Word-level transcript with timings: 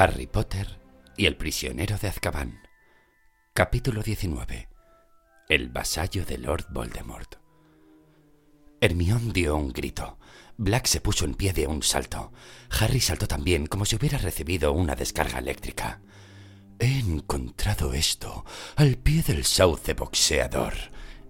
Harry 0.00 0.28
Potter 0.28 0.78
y 1.16 1.26
el 1.26 1.36
prisionero 1.36 1.98
de 1.98 2.06
Azkaban. 2.06 2.60
Capítulo 3.52 4.00
19. 4.00 4.68
El 5.48 5.70
vasallo 5.70 6.24
de 6.24 6.38
Lord 6.38 6.66
Voldemort. 6.70 7.34
Hermión 8.80 9.32
dio 9.32 9.56
un 9.56 9.72
grito. 9.72 10.20
Black 10.56 10.86
se 10.86 11.00
puso 11.00 11.24
en 11.24 11.34
pie 11.34 11.52
de 11.52 11.66
un 11.66 11.82
salto. 11.82 12.32
Harry 12.78 13.00
saltó 13.00 13.26
también 13.26 13.66
como 13.66 13.84
si 13.84 13.96
hubiera 13.96 14.18
recibido 14.18 14.70
una 14.70 14.94
descarga 14.94 15.40
eléctrica. 15.40 16.00
He 16.78 17.00
encontrado 17.00 17.92
esto 17.92 18.44
al 18.76 18.98
pie 18.98 19.24
del 19.24 19.44
sauce 19.44 19.94
boxeador, 19.94 20.74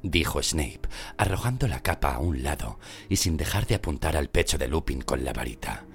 dijo 0.02 0.42
Snape, 0.42 0.82
arrojando 1.16 1.68
la 1.68 1.80
capa 1.80 2.16
a 2.16 2.18
un 2.18 2.42
lado 2.42 2.78
y 3.08 3.16
sin 3.16 3.38
dejar 3.38 3.66
de 3.66 3.76
apuntar 3.76 4.14
al 4.14 4.28
pecho 4.28 4.58
de 4.58 4.68
Lupin 4.68 5.00
con 5.00 5.24
la 5.24 5.32
varita. 5.32 5.86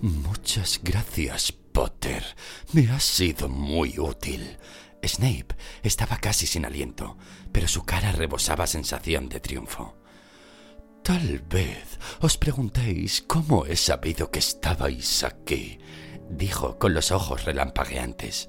Muchas 0.00 0.80
gracias, 0.82 1.52
Potter. 1.78 2.24
Me 2.72 2.90
ha 2.90 2.98
sido 2.98 3.48
muy 3.48 4.00
útil. 4.00 4.58
Snape 5.00 5.54
estaba 5.84 6.16
casi 6.16 6.44
sin 6.44 6.64
aliento, 6.64 7.16
pero 7.52 7.68
su 7.68 7.84
cara 7.84 8.10
rebosaba 8.10 8.66
sensación 8.66 9.28
de 9.28 9.38
triunfo. 9.38 9.96
Tal 11.04 11.38
vez 11.38 12.00
os 12.20 12.36
preguntéis 12.36 13.22
cómo 13.22 13.64
he 13.64 13.76
sabido 13.76 14.28
que 14.32 14.40
estabais 14.40 15.22
aquí, 15.22 15.78
dijo 16.28 16.80
con 16.80 16.94
los 16.94 17.12
ojos 17.12 17.44
relampagueantes. 17.44 18.48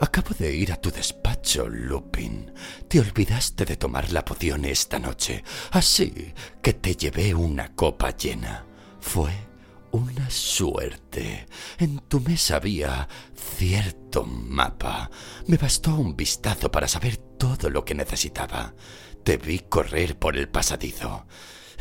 Acabo 0.00 0.30
de 0.38 0.56
ir 0.56 0.72
a 0.72 0.80
tu 0.80 0.90
despacho, 0.90 1.68
Lupin. 1.68 2.54
Te 2.88 3.00
olvidaste 3.00 3.66
de 3.66 3.76
tomar 3.76 4.10
la 4.12 4.24
poción 4.24 4.64
esta 4.64 4.98
noche, 4.98 5.44
así 5.72 6.32
que 6.62 6.72
te 6.72 6.96
llevé 6.96 7.34
una 7.34 7.74
copa 7.74 8.16
llena. 8.16 8.64
Fue 8.98 9.51
una 9.92 10.28
suerte. 10.30 11.46
En 11.78 12.00
tu 12.00 12.20
mesa 12.20 12.56
había 12.56 13.08
cierto 13.34 14.24
mapa. 14.24 15.10
Me 15.46 15.56
bastó 15.56 15.94
un 15.94 16.16
vistazo 16.16 16.70
para 16.70 16.88
saber 16.88 17.16
todo 17.16 17.70
lo 17.70 17.84
que 17.84 17.94
necesitaba. 17.94 18.74
Te 19.22 19.36
vi 19.36 19.60
correr 19.60 20.18
por 20.18 20.36
el 20.36 20.48
pasadizo. 20.48 21.26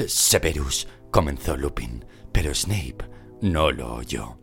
Severus, 0.08 0.88
comenzó 1.10 1.58
Lupin, 1.58 2.06
pero 2.32 2.54
Snape 2.54 3.10
no 3.42 3.72
lo 3.72 3.96
oyó. 3.96 4.38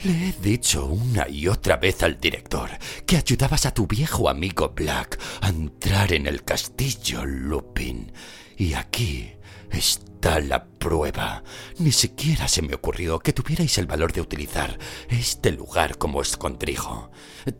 Le 0.00 0.28
he 0.28 0.32
dicho 0.32 0.86
una 0.86 1.28
y 1.28 1.48
otra 1.48 1.76
vez 1.76 2.02
al 2.04 2.20
director 2.20 2.70
que 3.04 3.16
ayudabas 3.16 3.66
a 3.66 3.74
tu 3.74 3.86
viejo 3.86 4.28
amigo 4.28 4.72
Black 4.74 5.18
a 5.40 5.48
entrar 5.48 6.12
en 6.12 6.26
el 6.26 6.44
castillo, 6.44 7.24
Lupin. 7.24 8.12
Y 8.58 8.74
aquí 8.74 9.30
está 9.70 10.40
la 10.40 10.66
prueba. 10.66 11.44
Ni 11.78 11.92
siquiera 11.92 12.48
se 12.48 12.60
me 12.60 12.74
ocurrió 12.74 13.20
que 13.20 13.32
tuvierais 13.32 13.78
el 13.78 13.86
valor 13.86 14.12
de 14.12 14.20
utilizar 14.20 14.76
este 15.08 15.52
lugar 15.52 15.96
como 15.96 16.20
escondrijo. 16.20 17.12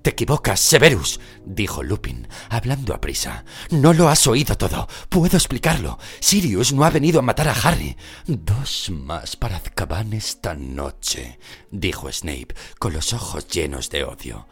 Te 0.02 0.10
equivocas, 0.10 0.58
Severus, 0.58 1.20
dijo 1.46 1.84
Lupin, 1.84 2.26
hablando 2.50 2.94
a 2.94 3.00
prisa. 3.00 3.44
No 3.70 3.92
lo 3.92 4.08
has 4.08 4.26
oído 4.26 4.56
todo. 4.56 4.88
Puedo 5.08 5.36
explicarlo. 5.36 6.00
Sirius 6.18 6.72
no 6.72 6.82
ha 6.82 6.90
venido 6.90 7.20
a 7.20 7.22
matar 7.22 7.46
a 7.46 7.52
Harry. 7.52 7.96
Dos 8.26 8.90
más 8.90 9.36
para 9.36 9.56
Azkaban 9.58 10.12
esta 10.12 10.54
noche, 10.54 11.38
dijo 11.70 12.10
Snape, 12.10 12.56
con 12.80 12.92
los 12.92 13.12
ojos 13.12 13.46
llenos 13.46 13.88
de 13.88 14.02
odio. 14.02 14.48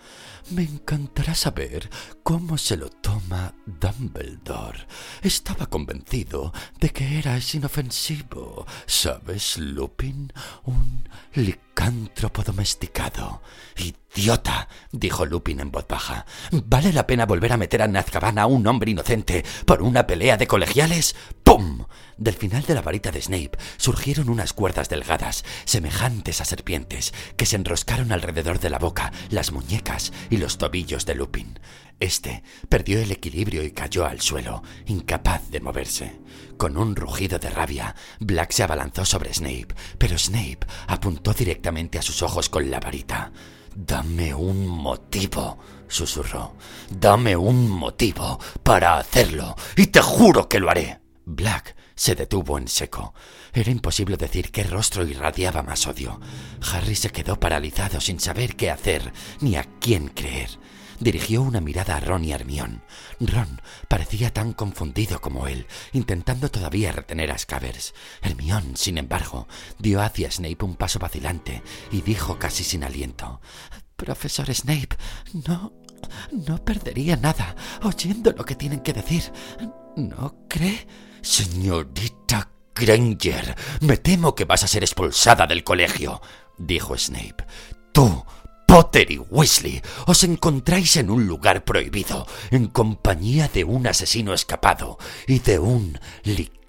Me 0.50 0.62
encantará 0.62 1.34
saber 1.34 1.90
cómo 2.22 2.56
se 2.56 2.76
lo 2.76 2.88
toma 2.88 3.52
Dumbledore. 3.66 4.86
Estaba 5.20 5.66
convencido 5.66 6.52
de 6.78 6.90
que 6.90 7.18
eras 7.18 7.52
inofensivo. 7.56 8.64
¿Sabes, 8.86 9.58
Lupin? 9.58 10.32
Un 10.64 11.08
licántropo 11.76 12.42
domesticado. 12.42 13.42
Idiota, 13.76 14.66
dijo 14.92 15.26
Lupin 15.26 15.60
en 15.60 15.70
voz 15.70 15.86
baja. 15.86 16.24
¿Vale 16.50 16.90
la 16.90 17.06
pena 17.06 17.26
volver 17.26 17.52
a 17.52 17.58
meter 17.58 17.82
a 17.82 17.86
Nazcabana 17.86 18.42
a 18.42 18.46
un 18.46 18.66
hombre 18.66 18.92
inocente 18.92 19.44
por 19.66 19.82
una 19.82 20.06
pelea 20.06 20.38
de 20.38 20.46
colegiales? 20.46 21.14
¡Pum! 21.44 21.84
Del 22.16 22.32
final 22.32 22.62
de 22.62 22.74
la 22.74 22.80
varita 22.80 23.12
de 23.12 23.20
Snape 23.20 23.58
surgieron 23.76 24.30
unas 24.30 24.54
cuerdas 24.54 24.88
delgadas, 24.88 25.44
semejantes 25.66 26.40
a 26.40 26.46
serpientes, 26.46 27.12
que 27.36 27.44
se 27.44 27.56
enroscaron 27.56 28.10
alrededor 28.10 28.58
de 28.58 28.70
la 28.70 28.78
boca, 28.78 29.12
las 29.28 29.52
muñecas 29.52 30.14
y 30.30 30.38
los 30.38 30.56
tobillos 30.56 31.04
de 31.04 31.14
Lupin. 31.14 31.60
Este 31.98 32.42
perdió 32.68 33.00
el 33.00 33.10
equilibrio 33.10 33.62
y 33.62 33.70
cayó 33.70 34.04
al 34.04 34.20
suelo, 34.20 34.62
incapaz 34.86 35.50
de 35.50 35.60
moverse. 35.60 36.20
Con 36.58 36.76
un 36.76 36.94
rugido 36.94 37.38
de 37.38 37.48
rabia, 37.48 37.94
Black 38.20 38.52
se 38.52 38.62
abalanzó 38.62 39.04
sobre 39.06 39.32
Snape, 39.32 39.68
pero 39.96 40.18
Snape 40.18 40.60
apuntó 40.88 41.32
directamente 41.32 41.98
a 41.98 42.02
sus 42.02 42.22
ojos 42.22 42.50
con 42.50 42.70
la 42.70 42.80
varita. 42.80 43.32
Dame 43.74 44.34
un 44.34 44.66
motivo, 44.66 45.58
susurró. 45.88 46.56
Dame 46.90 47.34
un 47.34 47.70
motivo 47.70 48.38
para 48.62 48.98
hacerlo, 48.98 49.56
y 49.76 49.86
te 49.86 50.02
juro 50.02 50.48
que 50.48 50.60
lo 50.60 50.70
haré. 50.70 51.00
Black 51.24 51.76
se 51.94 52.14
detuvo 52.14 52.58
en 52.58 52.68
seco. 52.68 53.14
Era 53.54 53.70
imposible 53.70 54.18
decir 54.18 54.50
qué 54.52 54.64
rostro 54.64 55.06
irradiaba 55.06 55.62
más 55.62 55.86
odio. 55.86 56.20
Harry 56.72 56.94
se 56.94 57.10
quedó 57.10 57.40
paralizado 57.40 58.00
sin 58.02 58.20
saber 58.20 58.54
qué 58.54 58.70
hacer 58.70 59.12
ni 59.40 59.56
a 59.56 59.64
quién 59.80 60.08
creer. 60.08 60.50
Dirigió 61.00 61.42
una 61.42 61.60
mirada 61.60 61.96
a 61.96 62.00
Ron 62.00 62.24
y 62.24 62.32
Hermión. 62.32 62.82
Ron 63.20 63.60
parecía 63.88 64.32
tan 64.32 64.52
confundido 64.52 65.20
como 65.20 65.46
él, 65.46 65.66
intentando 65.92 66.50
todavía 66.50 66.92
retener 66.92 67.30
a 67.30 67.38
Scavers. 67.38 67.94
Hermión, 68.22 68.76
sin 68.76 68.98
embargo, 68.98 69.46
dio 69.78 70.00
hacia 70.00 70.30
Snape 70.30 70.64
un 70.64 70.76
paso 70.76 70.98
vacilante 70.98 71.62
y 71.90 72.00
dijo 72.02 72.38
casi 72.38 72.64
sin 72.64 72.84
aliento: 72.84 73.40
Profesor 73.96 74.52
Snape, 74.54 74.96
no. 75.46 75.72
no 76.32 76.64
perdería 76.64 77.16
nada 77.16 77.54
oyendo 77.82 78.32
lo 78.32 78.44
que 78.44 78.54
tienen 78.54 78.80
que 78.80 78.92
decir. 78.92 79.32
¿No 79.96 80.46
cree? 80.48 80.86
Señorita 81.22 82.50
Granger, 82.74 83.56
me 83.80 83.96
temo 83.96 84.34
que 84.34 84.44
vas 84.44 84.62
a 84.62 84.68
ser 84.68 84.82
expulsada 84.82 85.46
del 85.46 85.64
colegio, 85.64 86.20
dijo 86.58 86.96
Snape. 86.96 87.46
Tú 87.92 88.24
Potter 88.66 89.10
y 89.10 89.18
Weasley 89.18 89.80
os 90.06 90.24
encontráis 90.24 90.96
en 90.96 91.10
un 91.10 91.26
lugar 91.26 91.64
prohibido, 91.64 92.26
en 92.50 92.66
compañía 92.66 93.48
de 93.48 93.64
un 93.64 93.86
asesino 93.86 94.34
escapado 94.34 94.98
y 95.26 95.38
de 95.38 95.58
un 95.58 95.98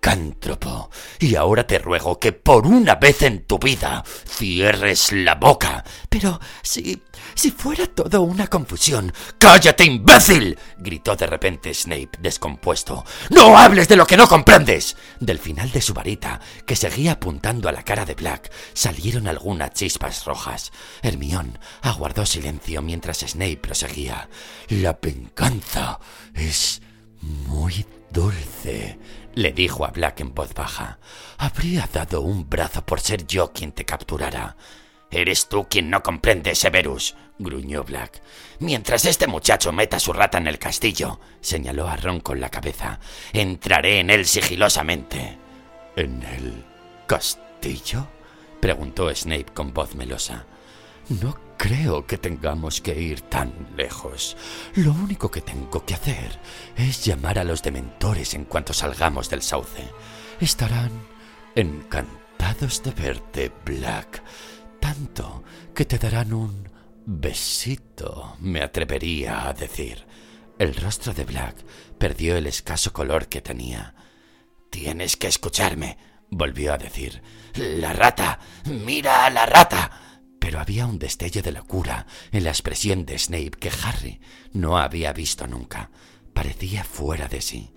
licántropo. 0.08 0.90
Y 1.20 1.36
ahora 1.36 1.68
te 1.68 1.80
ruego 1.80 2.20
que 2.20 2.32
por 2.32 2.66
una 2.66 2.96
vez 2.96 3.24
en 3.24 3.44
tu 3.44 3.60
vida 3.60 4.04
cierres 4.06 5.12
la 5.12 5.36
boca. 5.36 5.84
Pero 6.10 6.40
si... 6.62 7.02
si 7.36 7.52
fuera 7.52 7.88
todo 7.88 8.22
una 8.22 8.48
confusión. 8.48 9.12
¡Cállate, 9.38 9.84
imbécil! 9.84 10.58
gritó 10.78 11.16
de 11.16 11.28
repente 11.28 11.74
Snape, 11.74 12.12
descompuesto. 12.20 13.04
¡No 13.32 13.58
hables 13.58 13.88
de 13.88 13.98
lo 13.98 14.08
que 14.08 14.18
no 14.18 14.28
comprendes! 14.28 14.96
Del 15.20 15.40
final 15.40 15.72
de 15.72 15.82
su 15.82 15.94
varita, 15.94 16.40
que 16.66 16.76
seguía 16.76 17.14
apuntando 17.14 17.68
a 17.68 17.74
la 17.74 17.84
cara 17.84 18.06
de 18.06 18.16
Black, 18.16 18.52
salieron 18.74 19.28
algunas 19.28 19.72
chispas 19.72 20.24
rojas. 20.24 20.72
Hermión 21.02 21.60
aguardó 21.82 22.26
silencio 22.26 22.82
mientras 22.82 23.20
Snape 23.20 23.58
proseguía. 23.58 24.30
La 24.70 24.98
venganza 25.02 26.00
es 26.34 26.82
muy 27.22 27.86
dulce, 28.12 29.00
le 29.36 29.52
dijo 29.52 29.86
a 29.86 29.92
Black 29.92 30.22
en 30.22 30.34
voz 30.34 30.54
baja. 30.54 31.00
Habría 31.38 31.88
dado 31.92 32.22
un 32.22 32.50
brazo 32.50 32.86
por 32.86 33.00
ser 33.00 33.28
yo 33.28 33.52
quien 33.54 33.72
te 33.72 33.86
capturara. 33.86 34.58
Eres 35.10 35.48
tú 35.48 35.68
quien 35.70 35.90
no 35.90 36.04
comprende, 36.04 36.54
Severus, 36.56 37.16
gruñó 37.40 37.84
Black. 37.84 38.22
Mientras 38.60 39.06
este 39.06 39.28
muchacho 39.28 39.72
meta 39.72 40.00
su 40.00 40.12
rata 40.12 40.38
en 40.38 40.48
el 40.48 40.60
castillo, 40.60 41.20
señaló 41.40 41.88
a 41.88 41.96
Ron 41.96 42.20
con 42.20 42.42
la 42.42 42.50
cabeza, 42.50 43.00
entraré 43.32 44.00
en 44.00 44.10
él 44.10 44.26
sigilosamente. 44.26 45.38
¿En 45.96 46.24
el 46.24 46.66
castillo? 47.08 48.08
preguntó 48.60 49.14
Snape 49.14 49.54
con 49.54 49.74
voz 49.74 49.96
melosa. 49.96 50.46
No 51.10 51.38
creo 51.58 52.06
que 52.06 52.18
tengamos 52.18 52.82
que 52.82 53.00
ir 53.00 53.22
tan 53.22 53.54
lejos. 53.78 54.36
Lo 54.76 54.92
único 54.92 55.32
que 55.32 55.42
tengo 55.42 55.86
que 55.86 55.94
hacer 55.94 56.40
es 56.76 57.06
llamar 57.06 57.40
a 57.40 57.46
los 57.46 57.64
dementores 57.64 58.34
en 58.34 58.44
cuanto 58.44 58.74
salgamos 58.74 59.30
del 59.30 59.42
sauce. 59.42 59.88
Estarán 60.42 60.92
encantados 61.56 62.84
de 62.84 62.92
verte, 62.92 63.52
Black. 63.66 64.22
Tanto 64.82 65.44
que 65.74 65.86
te 65.86 65.98
darán 65.98 66.34
un 66.34 66.70
besito, 67.06 68.36
me 68.40 68.62
atrevería 68.62 69.48
a 69.48 69.54
decir. 69.54 70.06
El 70.60 70.76
rostro 70.76 71.14
de 71.14 71.24
Black 71.24 71.56
perdió 71.98 72.36
el 72.36 72.48
escaso 72.48 72.92
color 72.92 73.28
que 73.28 73.40
tenía. 73.40 73.96
Tienes 74.70 75.16
que 75.16 75.28
escucharme, 75.28 75.98
volvió 76.30 76.74
a 76.74 76.78
decir. 76.78 77.22
La 77.56 77.94
rata. 77.94 78.40
Mira 78.66 79.26
a 79.26 79.30
la 79.30 79.46
rata 79.46 80.07
pero 80.48 80.62
había 80.62 80.86
un 80.86 80.98
destello 80.98 81.42
de 81.42 81.52
locura 81.52 82.08
en 82.32 82.46
la 82.46 82.52
expresión 82.52 83.06
de 83.06 83.20
Snape 83.20 83.52
que 83.60 83.70
Harry 83.84 84.22
no 84.54 84.78
había 84.78 85.12
visto 85.12 85.46
nunca. 85.46 85.90
Parecía 86.34 86.86
fuera 86.86 87.28
de 87.28 87.42
sí. 87.42 87.74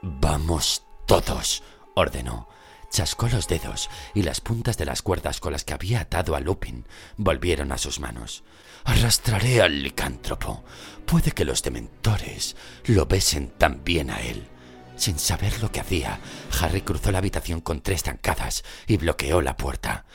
Vamos 0.00 0.84
todos, 1.08 1.64
ordenó. 1.96 2.48
Chascó 2.88 3.26
los 3.26 3.48
dedos 3.48 3.90
y 4.14 4.22
las 4.22 4.40
puntas 4.40 4.76
de 4.76 4.84
las 4.84 5.02
cuerdas 5.02 5.40
con 5.40 5.50
las 5.50 5.64
que 5.64 5.74
había 5.74 6.02
atado 6.02 6.36
a 6.36 6.40
Lupin 6.40 6.86
volvieron 7.16 7.72
a 7.72 7.78
sus 7.78 7.98
manos. 7.98 8.44
Arrastraré 8.84 9.60
al 9.60 9.82
licántropo. 9.82 10.62
Puede 11.06 11.32
que 11.32 11.44
los 11.44 11.64
dementores 11.64 12.54
lo 12.84 13.06
besen 13.06 13.48
también 13.58 14.10
a 14.10 14.20
él. 14.20 14.46
Sin 14.96 15.18
saber 15.18 15.60
lo 15.60 15.72
que 15.72 15.80
hacía, 15.80 16.20
Harry 16.60 16.82
cruzó 16.82 17.10
la 17.10 17.18
habitación 17.18 17.60
con 17.60 17.80
tres 17.80 18.04
zancadas 18.04 18.62
y 18.86 18.98
bloqueó 18.98 19.42
la 19.42 19.56
puerta. 19.56 20.06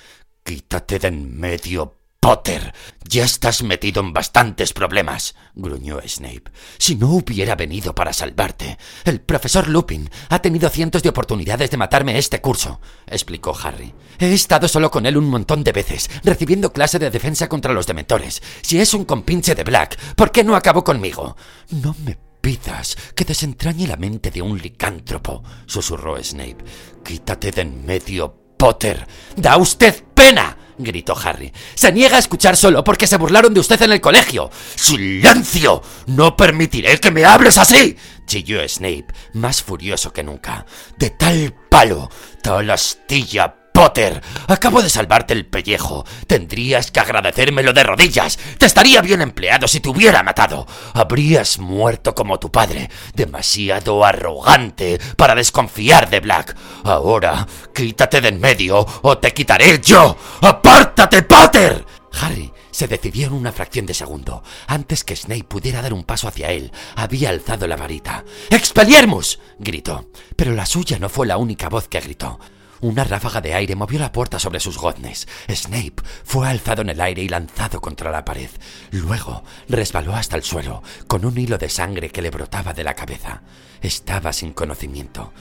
Quítate 0.50 0.98
de 0.98 1.10
en 1.10 1.40
medio, 1.40 2.00
Potter, 2.19 2.74
ya 3.07 3.24
estás 3.24 3.62
metido 3.62 4.01
en 4.01 4.13
bastantes 4.13 4.74
problemas, 4.74 5.36
gruñó 5.54 6.00
Snape. 6.04 6.46
Si 6.80 6.96
no 6.96 7.10
hubiera 7.10 7.54
venido 7.54 7.94
para 7.94 8.13
salvarte, 8.13 8.80
el 9.06 9.22
profesor 9.22 9.68
Lupin 9.68 10.10
ha 10.30 10.42
tenido 10.42 10.68
cientos 10.72 11.04
de 11.04 11.10
oportunidades 11.10 11.69
de 11.69 11.78
matarme 11.78 12.18
este 12.18 12.42
curso, 12.42 12.81
explicó 13.06 13.56
Harry. 13.62 13.94
He 14.18 14.34
estado 14.34 14.68
solo 14.68 14.90
con 14.90 15.06
él 15.06 15.18
un 15.18 15.30
montón 15.30 15.63
de 15.63 15.72
veces, 15.72 16.10
recibiendo 16.24 16.74
clase 16.74 16.98
de 16.98 17.12
defensa 17.12 17.48
contra 17.48 17.72
los 17.72 17.86
dementores. 17.86 18.42
Si 18.63 18.80
es 18.80 18.96
un 18.96 19.06
compinche 19.06 19.54
de 19.54 19.63
Black, 19.63 20.00
¿por 20.16 20.31
qué 20.31 20.44
no 20.44 20.56
acabó 20.56 20.84
conmigo? 20.84 21.38
No 21.69 21.96
me 22.04 22.18
pidas 22.42 22.98
que 23.13 23.24
desentrañe 23.24 23.86
la 23.86 23.98
mente 23.98 24.31
de 24.31 24.42
un 24.42 24.57
licántropo, 24.57 25.44
susurró 25.68 26.18
Snape. 26.24 26.66
Quítate 27.06 27.51
de 27.51 27.62
en 27.62 27.86
medio, 27.86 28.49
Potter. 28.60 29.08
Da 29.38 29.56
usted 29.56 30.04
pena 30.14 30.58
gritó 30.78 31.16
Harry. 31.18 31.52
Se 31.76 31.92
niega 31.92 32.18
a 32.18 32.20
escuchar 32.20 32.58
solo 32.58 32.84
porque 32.84 33.08
se 33.08 33.18
burlaron 33.18 33.54
de 33.54 33.62
usted 33.62 33.82
en 33.82 33.94
el 33.94 34.02
colegio. 34.02 34.50
¡Silencio! 34.76 35.82
No 36.08 36.36
permitiré 36.36 37.00
que 37.00 37.10
me 37.10 37.26
hables 37.26 37.58
así. 37.58 37.96
chilló 38.26 38.68
Snape, 38.68 39.08
más 39.34 39.64
furioso 39.64 40.12
que 40.12 40.24
nunca. 40.24 40.66
De 40.98 41.10
tal 41.10 41.54
palo, 41.70 42.10
tal 42.42 42.70
astilla 42.70 43.59
Potter, 43.80 44.22
acabo 44.48 44.81
de 44.81 44.90
salvarte 44.90 45.34
el 45.34 45.46
pellejo. 45.46 46.06
Tendrías 46.28 46.92
que 46.92 47.00
agradecérmelo 47.00 47.72
de 47.72 47.84
rodillas. 47.84 48.38
Te 48.58 48.66
estaría 48.66 49.00
bien 49.00 49.22
empleado 49.22 49.70
si 49.70 49.80
te 49.80 49.88
hubiera 49.88 50.22
matado. 50.22 50.68
Habrías 50.94 51.60
muerto 51.60 52.14
como 52.14 52.40
tu 52.40 52.52
padre, 52.52 52.90
demasiado 53.14 54.04
arrogante 54.04 55.00
para 55.16 55.34
desconfiar 55.34 56.10
de 56.10 56.20
Black. 56.20 56.58
Ahora, 56.84 57.48
quítate 57.74 58.20
de 58.20 58.28
en 58.28 58.42
medio 58.42 58.86
o 59.02 59.18
te 59.18 59.34
quitaré 59.34 59.80
yo. 59.80 60.18
¡Apártate, 60.42 61.24
Potter! 61.24 61.86
Harry 62.20 62.52
se 62.72 62.90
decidió 62.90 63.28
en 63.28 63.34
una 63.34 63.54
fracción 63.54 63.86
de 63.86 63.94
segundo. 63.94 64.44
Antes 64.68 65.06
que 65.06 65.16
Snape 65.16 65.46
pudiera 65.46 65.82
dar 65.82 65.94
un 65.94 66.04
paso 66.04 66.28
hacia 66.28 66.52
él, 66.52 66.74
había 66.98 67.30
alzado 67.30 67.66
la 67.66 67.78
varita. 67.78 68.25
¡Expeliermus! 68.50 69.40
gritó. 69.58 70.10
Pero 70.36 70.52
la 70.52 70.66
suya 70.66 71.00
no 71.00 71.08
fue 71.08 71.28
la 71.28 71.38
única 71.38 71.70
voz 71.70 71.88
que 71.88 72.02
gritó. 72.02 72.40
Una 72.81 73.04
ráfaga 73.04 73.42
de 73.42 73.54
aire 73.54 73.76
movió 73.76 74.00
la 74.00 74.12
puerta 74.12 74.40
sobre 74.40 74.60
sus 74.60 74.78
goznes. 74.78 75.28
Snape 75.50 76.02
fue 76.24 76.48
alzado 76.48 76.81
en 76.81 76.90
el 76.90 77.02
aire 77.02 77.22
y 77.22 77.28
lanzado 77.28 77.81
contra 77.81 78.12
la 78.12 78.24
pared. 78.24 78.50
Luego 78.92 79.44
resbaló 79.68 80.16
hasta 80.16 80.38
el 80.38 80.44
suelo, 80.44 80.81
con 81.08 81.26
un 81.26 81.38
hilo 81.38 81.58
de 81.58 81.70
sangre 81.70 82.10
que 82.10 82.22
le 82.22 82.30
brotaba 82.30 82.74
de 82.74 82.84
la 82.84 82.94
cabeza. 82.94 83.42
Estaba 83.81 84.34
sin 84.34 84.54
conocimiento. 84.54 85.34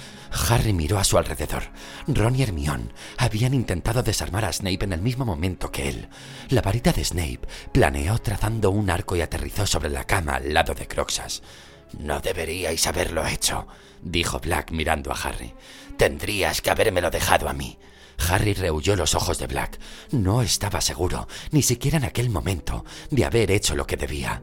Harry 0.48 0.72
miró 0.72 0.98
a 0.98 1.04
su 1.04 1.16
alrededor. 1.16 1.64
Ron 2.06 2.36
y 2.36 2.42
Hermione 2.42 2.88
habían 3.16 3.54
intentado 3.54 4.02
desarmar 4.02 4.44
a 4.44 4.52
Snape 4.52 4.84
en 4.84 4.92
el 4.92 5.00
mismo 5.00 5.24
momento 5.24 5.70
que 5.70 5.88
él. 5.88 6.08
La 6.48 6.62
varita 6.62 6.92
de 6.92 7.04
Snape 7.04 7.40
planeó 7.72 8.18
trazando 8.18 8.70
un 8.70 8.90
arco 8.90 9.16
y 9.16 9.20
aterrizó 9.20 9.66
sobre 9.66 9.90
la 9.90 10.04
cama 10.04 10.34
al 10.36 10.52
lado 10.52 10.74
de 10.74 10.86
Croxas. 10.86 11.42
No 11.98 12.20
deberíais 12.20 12.86
haberlo 12.86 13.26
hecho, 13.26 13.66
dijo 14.02 14.38
Black 14.40 14.70
mirando 14.70 15.12
a 15.12 15.16
Harry. 15.16 15.54
Tendrías 15.96 16.60
que 16.60 16.70
habérmelo 16.70 17.10
dejado 17.10 17.48
a 17.48 17.52
mí. 17.52 17.78
Harry 18.28 18.52
rehuyó 18.52 18.96
los 18.96 19.14
ojos 19.14 19.38
de 19.38 19.46
Black. 19.46 19.78
No 20.10 20.42
estaba 20.42 20.80
seguro, 20.80 21.28
ni 21.50 21.62
siquiera 21.62 21.98
en 21.98 22.04
aquel 22.04 22.30
momento, 22.30 22.84
de 23.10 23.24
haber 23.24 23.50
hecho 23.50 23.76
lo 23.76 23.86
que 23.86 23.96
debía. 23.96 24.42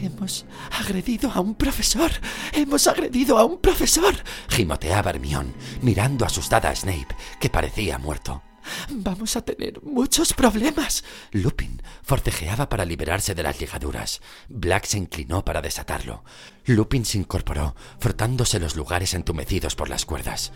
Hemos 0.00 0.46
agredido 0.70 1.30
a 1.32 1.40
un 1.40 1.54
profesor. 1.54 2.12
Hemos 2.52 2.86
agredido 2.86 3.38
a 3.38 3.44
un 3.44 3.58
profesor. 3.58 4.14
gimoteaba 4.48 5.10
Hermione, 5.10 5.54
mirando 5.82 6.24
asustada 6.24 6.70
a 6.70 6.76
Snape, 6.76 7.14
que 7.40 7.50
parecía 7.50 7.98
muerto. 7.98 8.42
Vamos 8.90 9.36
a 9.36 9.42
tener 9.42 9.82
muchos 9.82 10.32
problemas. 10.32 11.04
Lupin 11.32 11.82
forcejeaba 12.02 12.68
para 12.68 12.84
liberarse 12.84 13.34
de 13.34 13.42
las 13.42 13.60
ligaduras. 13.60 14.20
Black 14.48 14.84
se 14.84 14.98
inclinó 14.98 15.44
para 15.44 15.62
desatarlo. 15.62 16.24
Lupin 16.64 17.04
se 17.04 17.18
incorporó, 17.18 17.74
frotándose 17.98 18.60
los 18.60 18.76
lugares 18.76 19.14
entumecidos 19.14 19.74
por 19.74 19.88
las 19.88 20.04
cuerdas. 20.04 20.52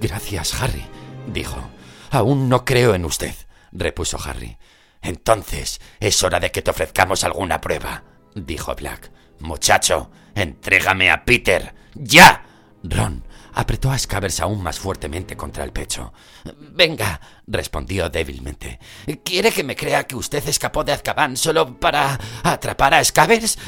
Gracias, 0.00 0.54
Harry, 0.60 0.84
dijo. 1.32 1.70
Aún 2.10 2.48
no 2.48 2.64
creo 2.64 2.94
en 2.94 3.04
usted, 3.04 3.34
repuso 3.72 4.18
Harry. 4.24 4.58
Entonces 5.02 5.80
es 6.00 6.22
hora 6.22 6.40
de 6.40 6.50
que 6.50 6.62
te 6.62 6.70
ofrezcamos 6.70 7.24
alguna 7.24 7.60
prueba, 7.60 8.04
dijo 8.34 8.74
Black. 8.74 9.10
Muchacho, 9.38 10.10
entrégame 10.34 11.10
a 11.10 11.24
Peter. 11.24 11.74
¡Ya! 11.94 12.44
Ron 12.82 13.24
apretó 13.54 13.90
a 13.90 13.98
Scabbers 13.98 14.40
aún 14.40 14.62
más 14.62 14.78
fuertemente 14.78 15.36
contra 15.36 15.64
el 15.64 15.72
pecho. 15.72 16.12
Venga, 16.56 17.20
respondió 17.46 18.08
débilmente. 18.08 18.78
¿Quiere 19.24 19.52
que 19.52 19.64
me 19.64 19.76
crea 19.76 20.06
que 20.06 20.16
usted 20.16 20.46
escapó 20.48 20.84
de 20.84 20.92
Azkaban 20.92 21.36
solo 21.36 21.78
para 21.78 22.18
atrapar 22.42 22.94
a 22.94 23.04
Scabbers? 23.04 23.58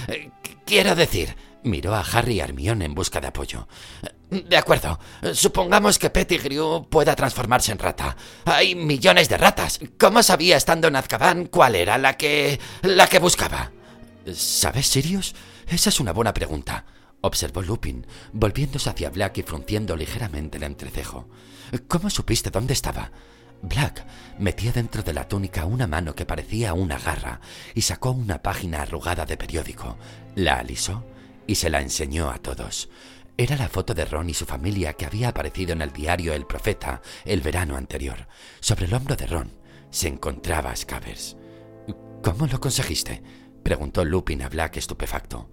Quiero 0.64 0.94
decir, 0.94 1.36
miró 1.64 1.94
a 1.94 2.00
Harry 2.00 2.40
y 2.40 2.68
en 2.68 2.94
busca 2.94 3.20
de 3.20 3.28
apoyo. 3.28 3.66
De 4.30 4.56
acuerdo. 4.56 4.98
Supongamos 5.34 5.98
que 5.98 6.10
Pettigrew 6.10 6.88
pueda 6.88 7.14
transformarse 7.14 7.72
en 7.72 7.78
rata. 7.78 8.16
Hay 8.46 8.74
millones 8.74 9.28
de 9.28 9.36
ratas. 9.36 9.78
¿Cómo 9.98 10.22
sabía 10.22 10.56
estando 10.56 10.88
en 10.88 10.96
Azkaban 10.96 11.46
cuál 11.46 11.74
era 11.74 11.98
la 11.98 12.16
que 12.16 12.58
la 12.82 13.06
que 13.08 13.18
buscaba? 13.18 13.70
¿Sabes, 14.34 14.86
Sirius? 14.86 15.34
Esa 15.66 15.90
es 15.90 16.00
una 16.00 16.12
buena 16.12 16.32
pregunta 16.32 16.84
observó 17.22 17.62
Lupin, 17.62 18.06
volviéndose 18.32 18.90
hacia 18.90 19.10
Black 19.10 19.38
y 19.38 19.42
frunciendo 19.42 19.96
ligeramente 19.96 20.58
el 20.58 20.64
entrecejo. 20.64 21.28
¿Cómo 21.88 22.10
supiste 22.10 22.50
dónde 22.50 22.74
estaba? 22.74 23.10
Black 23.62 24.04
metió 24.38 24.72
dentro 24.72 25.02
de 25.02 25.12
la 25.12 25.28
túnica 25.28 25.64
una 25.64 25.86
mano 25.86 26.14
que 26.14 26.26
parecía 26.26 26.74
una 26.74 26.98
garra 26.98 27.40
y 27.74 27.82
sacó 27.82 28.10
una 28.10 28.42
página 28.42 28.82
arrugada 28.82 29.24
de 29.24 29.36
periódico, 29.36 29.96
la 30.34 30.58
alisó 30.58 31.06
y 31.46 31.54
se 31.54 31.70
la 31.70 31.80
enseñó 31.80 32.30
a 32.30 32.38
todos. 32.38 32.88
Era 33.36 33.56
la 33.56 33.68
foto 33.68 33.94
de 33.94 34.04
Ron 34.04 34.28
y 34.28 34.34
su 34.34 34.44
familia 34.44 34.92
que 34.92 35.06
había 35.06 35.28
aparecido 35.28 35.72
en 35.72 35.80
el 35.80 35.92
diario 35.92 36.34
El 36.34 36.44
Profeta 36.44 37.00
el 37.24 37.40
verano 37.40 37.76
anterior. 37.76 38.28
Sobre 38.60 38.86
el 38.86 38.94
hombro 38.94 39.16
de 39.16 39.26
Ron 39.26 39.52
se 39.90 40.08
encontraba 40.08 40.74
Scabbers. 40.76 41.36
¿Cómo 42.22 42.46
lo 42.46 42.60
conseguiste? 42.60 43.22
preguntó 43.62 44.04
Lupin 44.04 44.42
a 44.42 44.48
Black 44.48 44.76
estupefacto. 44.76 45.50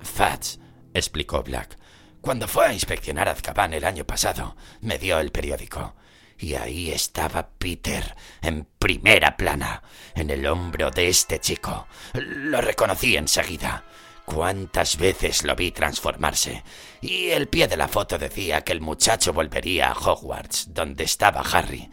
Fats, 0.00 0.60
explicó 0.98 1.42
Black. 1.42 1.78
Cuando 2.20 2.48
fue 2.48 2.66
a 2.66 2.72
inspeccionar 2.72 3.28
Azkaban 3.28 3.72
el 3.74 3.84
año 3.84 4.04
pasado, 4.04 4.56
me 4.80 4.98
dio 4.98 5.18
el 5.20 5.30
periódico. 5.30 5.94
Y 6.38 6.54
ahí 6.54 6.90
estaba 6.90 7.48
Peter, 7.58 8.14
en 8.42 8.66
primera 8.78 9.36
plana, 9.36 9.82
en 10.14 10.30
el 10.30 10.46
hombro 10.46 10.90
de 10.90 11.08
este 11.08 11.38
chico. 11.40 11.86
Lo 12.14 12.60
reconocí 12.60 13.16
enseguida. 13.16 13.84
Cuántas 14.24 14.98
veces 14.98 15.44
lo 15.44 15.54
vi 15.54 15.70
transformarse. 15.70 16.64
Y 17.00 17.28
el 17.28 17.48
pie 17.48 17.68
de 17.68 17.76
la 17.76 17.86
foto 17.86 18.18
decía 18.18 18.62
que 18.62 18.72
el 18.72 18.80
muchacho 18.80 19.32
volvería 19.32 19.90
a 19.90 19.94
Hogwarts, 19.94 20.74
donde 20.74 21.04
estaba 21.04 21.42
Harry. 21.42 21.88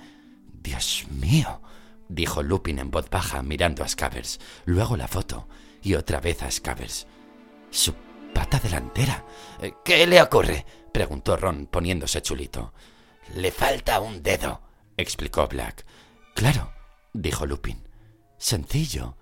Dios 0.51 1.05
mío, 1.09 1.61
dijo 2.09 2.41
Lupin 2.41 2.79
en 2.79 2.89
voz 2.89 3.09
baja 3.09 3.43
mirando 3.43 3.83
a 3.83 3.87
Scabbers, 3.87 4.39
luego 4.65 4.97
la 4.97 5.07
foto 5.07 5.47
y 5.81 5.93
otra 5.93 6.19
vez 6.19 6.41
a 6.41 6.49
Scabbers. 6.49 7.05
Su 7.69 7.93
pata 8.33 8.59
delantera. 8.59 9.25
Eh, 9.61 9.73
¿Qué 9.83 10.05
le 10.07 10.21
ocurre? 10.21 10.65
preguntó 10.91 11.37
Ron 11.37 11.67
poniéndose 11.67 12.21
chulito. 12.21 12.73
Le 13.35 13.51
falta 13.51 13.99
un 13.99 14.21
dedo, 14.21 14.61
explicó 14.97 15.47
Black. 15.47 15.85
Claro, 16.35 16.73
dijo 17.13 17.45
Lupin. 17.45 17.87
Sencillo 18.37 19.17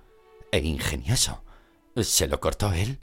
e 0.51 0.59
ingenioso. 0.59 1.43
¿Se 1.95 2.27
lo 2.27 2.39
cortó 2.39 2.73
él? 2.73 2.99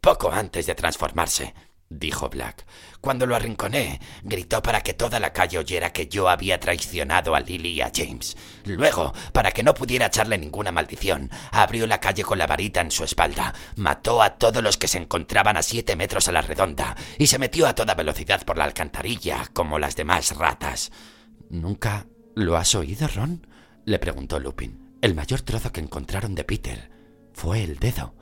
Poco 0.00 0.30
antes 0.30 0.66
de 0.66 0.74
transformarse, 0.74 1.54
dijo 1.98 2.28
Black. 2.28 2.66
Cuando 3.00 3.26
lo 3.26 3.36
arrinconé, 3.36 4.00
gritó 4.22 4.62
para 4.62 4.80
que 4.80 4.94
toda 4.94 5.20
la 5.20 5.32
calle 5.32 5.58
oyera 5.58 5.92
que 5.92 6.08
yo 6.08 6.28
había 6.28 6.58
traicionado 6.60 7.34
a 7.34 7.40
Lily 7.40 7.70
y 7.70 7.80
a 7.80 7.92
James. 7.94 8.36
Luego, 8.64 9.12
para 9.32 9.52
que 9.52 9.62
no 9.62 9.74
pudiera 9.74 10.06
echarle 10.06 10.38
ninguna 10.38 10.72
maldición, 10.72 11.30
abrió 11.50 11.86
la 11.86 12.00
calle 12.00 12.24
con 12.24 12.38
la 12.38 12.46
varita 12.46 12.80
en 12.80 12.90
su 12.90 13.04
espalda, 13.04 13.54
mató 13.76 14.22
a 14.22 14.36
todos 14.36 14.62
los 14.62 14.76
que 14.76 14.88
se 14.88 14.98
encontraban 14.98 15.56
a 15.56 15.62
siete 15.62 15.96
metros 15.96 16.28
a 16.28 16.32
la 16.32 16.42
redonda 16.42 16.96
y 17.18 17.26
se 17.26 17.38
metió 17.38 17.66
a 17.66 17.74
toda 17.74 17.94
velocidad 17.94 18.44
por 18.44 18.58
la 18.58 18.64
alcantarilla, 18.64 19.48
como 19.52 19.78
las 19.78 19.96
demás 19.96 20.36
ratas. 20.36 20.90
¿Nunca 21.50 22.06
lo 22.34 22.56
has 22.56 22.74
oído, 22.74 23.08
Ron? 23.08 23.46
le 23.84 23.98
preguntó 23.98 24.40
Lupin. 24.40 24.96
El 25.02 25.14
mayor 25.14 25.42
trozo 25.42 25.70
que 25.70 25.80
encontraron 25.80 26.34
de 26.34 26.44
Peter 26.44 26.90
fue 27.34 27.62
el 27.62 27.78
dedo. 27.78 28.14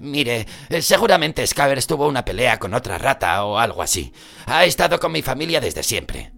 Mire, 0.00 0.46
seguramente 0.80 1.46
Scabbers 1.46 1.86
tuvo 1.86 2.08
una 2.08 2.24
pelea 2.24 2.58
con 2.58 2.74
otra 2.74 2.98
rata 2.98 3.44
o 3.44 3.58
algo 3.58 3.82
así. 3.82 4.12
Ha 4.46 4.64
estado 4.64 4.98
con 4.98 5.12
mi 5.12 5.22
familia 5.22 5.60
desde 5.60 5.82
siempre. 5.82 6.32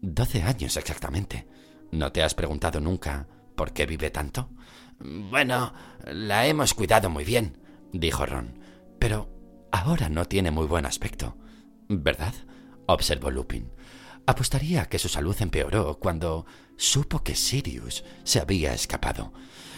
Doce 0.00 0.42
años 0.42 0.76
exactamente. 0.76 1.46
¿No 1.92 2.12
te 2.12 2.22
has 2.22 2.34
preguntado 2.34 2.80
nunca 2.80 3.26
por 3.56 3.72
qué 3.72 3.86
vive 3.86 4.10
tanto? 4.10 4.50
Bueno, 4.98 5.72
la 6.04 6.46
hemos 6.46 6.74
cuidado 6.74 7.10
muy 7.10 7.24
bien, 7.24 7.58
dijo 7.92 8.26
Ron. 8.26 8.58
Pero 8.98 9.28
ahora 9.72 10.08
no 10.08 10.26
tiene 10.26 10.50
muy 10.50 10.66
buen 10.66 10.86
aspecto. 10.86 11.36
¿Verdad? 11.88 12.34
observó 12.86 13.30
Lupin. 13.30 13.72
Apostaría 14.26 14.86
que 14.86 14.98
su 14.98 15.08
salud 15.08 15.36
empeoró 15.40 15.98
cuando 15.98 16.46
supo 16.76 17.22
que 17.22 17.34
Sirius 17.34 18.04
se 18.24 18.40
había 18.40 18.72
escapado. 18.74 19.32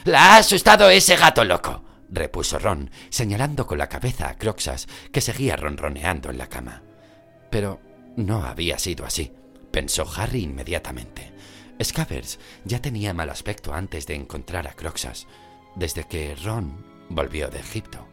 La 0.04 0.34
ha 0.34 0.36
asustado 0.38 0.90
ese 0.90 1.16
gato 1.16 1.44
loco, 1.44 1.84
repuso 2.12 2.58
Ron, 2.58 2.90
señalando 3.08 3.66
con 3.66 3.78
la 3.78 3.88
cabeza 3.88 4.28
a 4.28 4.36
Croxas, 4.36 4.86
que 5.10 5.20
seguía 5.20 5.56
ronroneando 5.56 6.30
en 6.30 6.38
la 6.38 6.48
cama. 6.48 6.82
Pero 7.50 7.80
no 8.16 8.44
había 8.44 8.78
sido 8.78 9.04
así, 9.06 9.32
pensó 9.70 10.06
Harry 10.16 10.42
inmediatamente. 10.42 11.32
Scabbers 11.82 12.38
ya 12.64 12.80
tenía 12.80 13.14
mal 13.14 13.30
aspecto 13.30 13.74
antes 13.74 14.06
de 14.06 14.14
encontrar 14.14 14.68
a 14.68 14.74
Croxas, 14.74 15.26
desde 15.74 16.04
que 16.04 16.36
Ron 16.36 16.84
volvió 17.08 17.48
de 17.48 17.58
Egipto, 17.58 18.06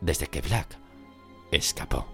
desde 0.00 0.26
que 0.26 0.42
Black 0.42 0.78
escapó. 1.50 2.06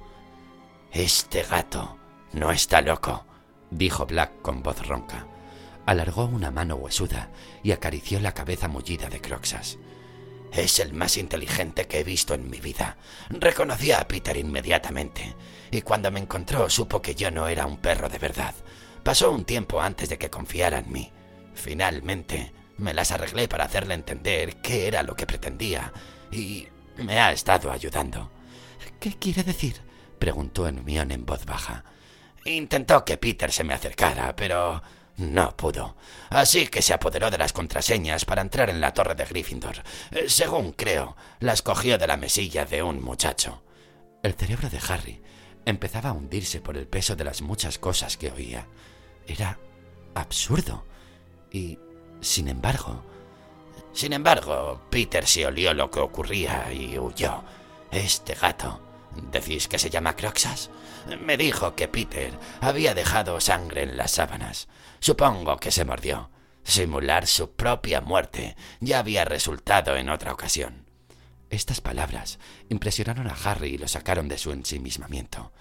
Este 0.92 1.42
gato 1.42 1.96
no 2.32 2.52
está 2.52 2.82
loco, 2.82 3.24
dijo 3.70 4.06
Black 4.06 4.42
con 4.42 4.62
voz 4.62 4.86
ronca. 4.86 5.26
Alargó 5.86 6.26
una 6.26 6.50
mano 6.50 6.76
huesuda 6.76 7.30
y 7.62 7.72
acarició 7.72 8.20
la 8.20 8.32
cabeza 8.32 8.68
mullida 8.68 9.08
de 9.08 9.20
Croxas. 9.20 9.78
Es 10.52 10.80
el 10.80 10.92
más 10.92 11.16
inteligente 11.16 11.86
que 11.86 12.00
he 12.00 12.04
visto 12.04 12.34
en 12.34 12.50
mi 12.50 12.60
vida. 12.60 12.98
Reconocí 13.30 13.90
a 13.90 14.06
Peter 14.06 14.36
inmediatamente, 14.36 15.34
y 15.70 15.80
cuando 15.80 16.10
me 16.10 16.20
encontró 16.20 16.68
supo 16.68 17.00
que 17.00 17.14
yo 17.14 17.30
no 17.30 17.48
era 17.48 17.64
un 17.64 17.78
perro 17.78 18.10
de 18.10 18.18
verdad. 18.18 18.54
Pasó 19.02 19.32
un 19.32 19.44
tiempo 19.44 19.80
antes 19.80 20.10
de 20.10 20.18
que 20.18 20.28
confiara 20.28 20.78
en 20.78 20.92
mí. 20.92 21.10
Finalmente, 21.54 22.52
me 22.76 22.92
las 22.92 23.12
arreglé 23.12 23.48
para 23.48 23.64
hacerle 23.64 23.94
entender 23.94 24.56
qué 24.56 24.86
era 24.88 25.02
lo 25.02 25.16
que 25.16 25.26
pretendía, 25.26 25.90
y 26.30 26.68
me 26.96 27.18
ha 27.18 27.32
estado 27.32 27.72
ayudando. 27.72 28.30
¿Qué 29.00 29.14
quiere 29.18 29.44
decir? 29.44 29.80
preguntó 30.18 30.68
Hermione 30.68 31.14
en 31.14 31.24
voz 31.24 31.46
baja. 31.46 31.84
Intentó 32.44 33.04
que 33.04 33.16
Peter 33.16 33.50
se 33.50 33.64
me 33.64 33.74
acercara, 33.74 34.36
pero 34.36 34.82
no 35.16 35.56
pudo. 35.56 35.96
Así 36.30 36.66
que 36.68 36.82
se 36.82 36.94
apoderó 36.94 37.30
de 37.30 37.38
las 37.38 37.52
contraseñas 37.52 38.24
para 38.24 38.42
entrar 38.42 38.70
en 38.70 38.80
la 38.80 38.94
torre 38.94 39.14
de 39.14 39.24
Gryffindor. 39.24 39.82
Eh, 40.10 40.24
según 40.28 40.72
creo, 40.72 41.16
las 41.40 41.62
cogió 41.62 41.98
de 41.98 42.06
la 42.06 42.16
mesilla 42.16 42.64
de 42.64 42.82
un 42.82 43.02
muchacho. 43.02 43.62
El 44.22 44.34
cerebro 44.34 44.70
de 44.70 44.80
Harry 44.88 45.22
empezaba 45.64 46.10
a 46.10 46.12
hundirse 46.12 46.60
por 46.60 46.76
el 46.76 46.86
peso 46.86 47.16
de 47.16 47.24
las 47.24 47.42
muchas 47.42 47.78
cosas 47.78 48.16
que 48.16 48.30
oía. 48.30 48.66
Era 49.26 49.58
absurdo. 50.14 50.84
Y, 51.50 51.78
sin 52.20 52.48
embargo... 52.48 53.04
Sin 53.94 54.14
embargo, 54.14 54.80
Peter 54.88 55.26
se 55.26 55.44
olió 55.44 55.74
lo 55.74 55.90
que 55.90 56.00
ocurría 56.00 56.72
y 56.72 56.98
huyó. 56.98 57.44
Este 57.90 58.32
gato 58.32 58.91
¿Decís 59.16 59.68
que 59.68 59.78
se 59.78 59.90
llama 59.90 60.16
Croxas? 60.16 60.70
Me 61.20 61.36
dijo 61.36 61.74
que 61.74 61.88
Peter 61.88 62.32
había 62.60 62.94
dejado 62.94 63.40
sangre 63.40 63.82
en 63.82 63.96
las 63.96 64.12
sábanas. 64.12 64.68
Supongo 65.00 65.56
que 65.58 65.70
se 65.70 65.84
mordió. 65.84 66.30
Simular 66.64 67.26
su 67.26 67.52
propia 67.52 68.00
muerte 68.00 68.56
ya 68.80 69.00
había 69.00 69.24
resultado 69.24 69.96
en 69.96 70.08
otra 70.08 70.32
ocasión. 70.32 70.86
Estas 71.50 71.80
palabras 71.80 72.38
impresionaron 72.68 73.28
a 73.28 73.36
Harry 73.44 73.74
y 73.74 73.78
lo 73.78 73.88
sacaron 73.88 74.28
de 74.28 74.38
su 74.38 74.52
ensimismamiento. 74.52 75.52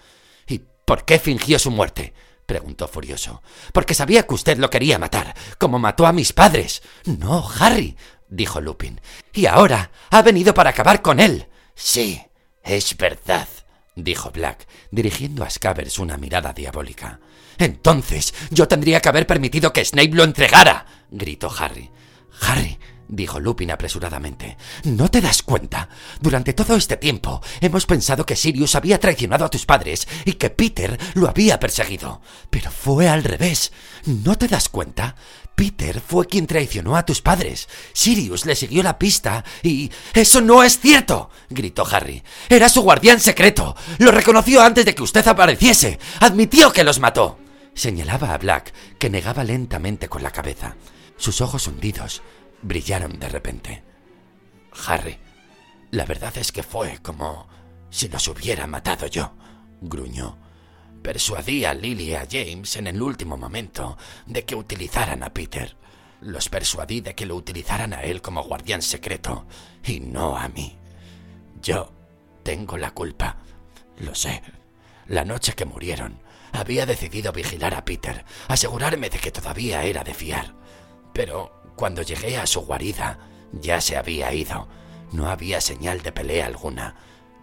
¿Y 0.46 0.62
por 0.86 1.04
qué 1.04 1.18
fingió 1.18 1.58
su 1.58 1.70
muerte? 1.70 2.14
preguntó 2.46 2.88
furioso. 2.88 3.42
Porque 3.72 3.94
sabía 3.94 4.26
que 4.26 4.34
usted 4.34 4.58
lo 4.58 4.70
quería 4.70 4.98
matar, 4.98 5.34
como 5.58 5.78
mató 5.78 6.06
a 6.06 6.12
mis 6.12 6.32
padres. 6.32 6.82
No, 7.04 7.48
Harry, 7.58 7.96
dijo 8.28 8.60
Lupin. 8.60 9.00
Y 9.32 9.46
ahora 9.46 9.90
ha 10.10 10.22
venido 10.22 10.54
para 10.54 10.70
acabar 10.70 11.02
con 11.02 11.20
él. 11.20 11.48
Sí, 11.74 12.22
es 12.62 12.96
verdad, 12.96 13.48
dijo 13.94 14.30
Black, 14.30 14.66
dirigiendo 14.90 15.44
a 15.44 15.50
Scabbers 15.50 15.98
una 15.98 16.16
mirada 16.16 16.52
diabólica. 16.52 17.20
Entonces 17.58 18.34
yo 18.50 18.68
tendría 18.68 19.00
que 19.00 19.08
haber 19.08 19.26
permitido 19.26 19.72
que 19.72 19.84
Snape 19.84 20.14
lo 20.14 20.24
entregara, 20.24 20.86
gritó 21.10 21.52
Harry. 21.58 21.90
Harry, 22.40 22.78
dijo 23.08 23.38
Lupin 23.38 23.70
apresuradamente, 23.70 24.56
¿no 24.84 25.10
te 25.10 25.20
das 25.20 25.42
cuenta? 25.42 25.88
Durante 26.20 26.54
todo 26.54 26.76
este 26.76 26.96
tiempo 26.96 27.42
hemos 27.60 27.86
pensado 27.86 28.24
que 28.24 28.36
Sirius 28.36 28.74
había 28.74 28.98
traicionado 28.98 29.44
a 29.44 29.50
tus 29.50 29.66
padres 29.66 30.08
y 30.24 30.32
que 30.34 30.50
Peter 30.50 30.98
lo 31.14 31.28
había 31.28 31.60
perseguido. 31.60 32.22
Pero 32.50 32.70
fue 32.70 33.08
al 33.08 33.22
revés. 33.22 33.72
¿No 34.06 34.36
te 34.36 34.48
das 34.48 34.68
cuenta? 34.68 35.14
Peter 35.54 36.00
fue 36.00 36.26
quien 36.26 36.46
traicionó 36.46 36.96
a 36.96 37.04
tus 37.04 37.20
padres. 37.20 37.68
Sirius 37.92 38.46
le 38.46 38.56
siguió 38.56 38.82
la 38.82 38.98
pista 38.98 39.44
y... 39.62 39.90
Eso 40.14 40.40
no 40.40 40.62
es 40.62 40.78
cierto, 40.80 41.30
gritó 41.50 41.86
Harry. 41.90 42.22
Era 42.48 42.68
su 42.68 42.82
guardián 42.82 43.20
secreto. 43.20 43.76
Lo 43.98 44.10
reconoció 44.10 44.62
antes 44.62 44.84
de 44.84 44.94
que 44.94 45.02
usted 45.02 45.26
apareciese. 45.26 45.98
Admitió 46.20 46.72
que 46.72 46.84
los 46.84 46.98
mató. 46.98 47.38
Señalaba 47.74 48.34
a 48.34 48.38
Black, 48.38 48.72
que 48.98 49.10
negaba 49.10 49.44
lentamente 49.44 50.08
con 50.08 50.22
la 50.22 50.30
cabeza. 50.30 50.76
Sus 51.16 51.40
ojos 51.40 51.66
hundidos 51.66 52.22
brillaron 52.62 53.18
de 53.18 53.28
repente. 53.28 53.82
Harry, 54.86 55.18
la 55.90 56.04
verdad 56.04 56.36
es 56.38 56.52
que 56.52 56.62
fue 56.62 56.98
como 57.02 57.48
si 57.90 58.08
los 58.08 58.26
hubiera 58.28 58.66
matado 58.66 59.06
yo, 59.06 59.34
gruñó. 59.80 60.41
Persuadí 61.02 61.64
a 61.64 61.74
Lily 61.74 62.10
y 62.10 62.14
a 62.14 62.26
James 62.30 62.76
en 62.76 62.86
el 62.86 63.02
último 63.02 63.36
momento 63.36 63.98
de 64.26 64.44
que 64.44 64.54
utilizaran 64.54 65.22
a 65.22 65.34
Peter. 65.34 65.76
Los 66.20 66.48
persuadí 66.48 67.00
de 67.00 67.14
que 67.16 67.26
lo 67.26 67.34
utilizaran 67.34 67.92
a 67.92 68.02
él 68.02 68.22
como 68.22 68.44
guardián 68.44 68.82
secreto 68.82 69.46
y 69.84 69.98
no 69.98 70.36
a 70.36 70.48
mí. 70.48 70.78
Yo 71.60 71.92
tengo 72.44 72.76
la 72.78 72.92
culpa. 72.92 73.38
Lo 73.98 74.14
sé. 74.14 74.42
La 75.08 75.24
noche 75.24 75.54
que 75.54 75.64
murieron, 75.64 76.20
había 76.52 76.86
decidido 76.86 77.32
vigilar 77.32 77.74
a 77.74 77.84
Peter, 77.84 78.24
asegurarme 78.46 79.10
de 79.10 79.18
que 79.18 79.32
todavía 79.32 79.82
era 79.82 80.04
de 80.04 80.14
fiar. 80.14 80.54
Pero 81.12 81.72
cuando 81.74 82.02
llegué 82.02 82.36
a 82.36 82.46
su 82.46 82.60
guarida, 82.60 83.18
ya 83.52 83.80
se 83.80 83.96
había 83.96 84.32
ido. 84.32 84.68
No 85.10 85.28
había 85.28 85.60
señal 85.60 86.02
de 86.02 86.12
pelea 86.12 86.46
alguna. 86.46 86.94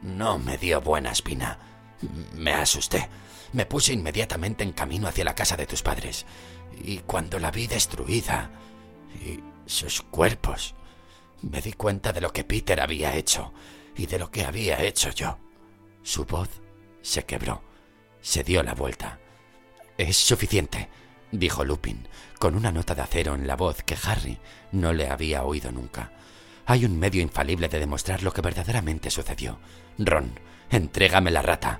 No 0.01 0.39
me 0.39 0.57
dio 0.57 0.79
buena 0.79 1.11
espina. 1.11 1.59
Me 2.33 2.53
asusté. 2.53 3.09
Me 3.53 3.65
puse 3.65 3.93
inmediatamente 3.93 4.63
en 4.63 4.73
camino 4.73 5.07
hacia 5.07 5.25
la 5.25 5.35
casa 5.35 5.57
de 5.57 5.65
tus 5.65 5.81
padres. 5.81 6.25
Y 6.83 6.99
cuando 6.99 7.39
la 7.39 7.51
vi 7.51 7.67
destruida 7.67 8.51
y 9.15 9.39
sus 9.65 10.01
cuerpos, 10.01 10.75
me 11.41 11.61
di 11.61 11.73
cuenta 11.73 12.13
de 12.13 12.21
lo 12.21 12.31
que 12.31 12.43
Peter 12.43 12.79
había 12.79 13.15
hecho 13.15 13.53
y 13.95 14.05
de 14.05 14.19
lo 14.19 14.29
que 14.29 14.45
había 14.45 14.81
hecho 14.83 15.09
yo. 15.09 15.37
Su 16.03 16.25
voz 16.25 16.49
se 17.01 17.23
quebró. 17.25 17.63
Se 18.21 18.43
dio 18.43 18.63
la 18.63 18.73
vuelta. 18.73 19.19
Es 19.97 20.17
suficiente, 20.17 20.89
dijo 21.31 21.63
Lupin, 21.63 22.07
con 22.37 22.55
una 22.55 22.71
nota 22.71 22.95
de 22.95 23.01
acero 23.01 23.35
en 23.35 23.47
la 23.47 23.55
voz 23.55 23.83
que 23.83 23.97
Harry 24.03 24.37
no 24.71 24.93
le 24.93 25.09
había 25.09 25.43
oído 25.43 25.71
nunca. 25.71 26.11
Hay 26.65 26.85
un 26.85 26.99
medio 26.99 27.21
infalible 27.21 27.67
de 27.67 27.79
demostrar 27.79 28.21
lo 28.23 28.31
que 28.31 28.41
verdaderamente 28.41 29.09
sucedió. 29.09 29.59
Ron, 29.97 30.39
entrégame 30.69 31.31
la 31.31 31.41
rata. 31.41 31.79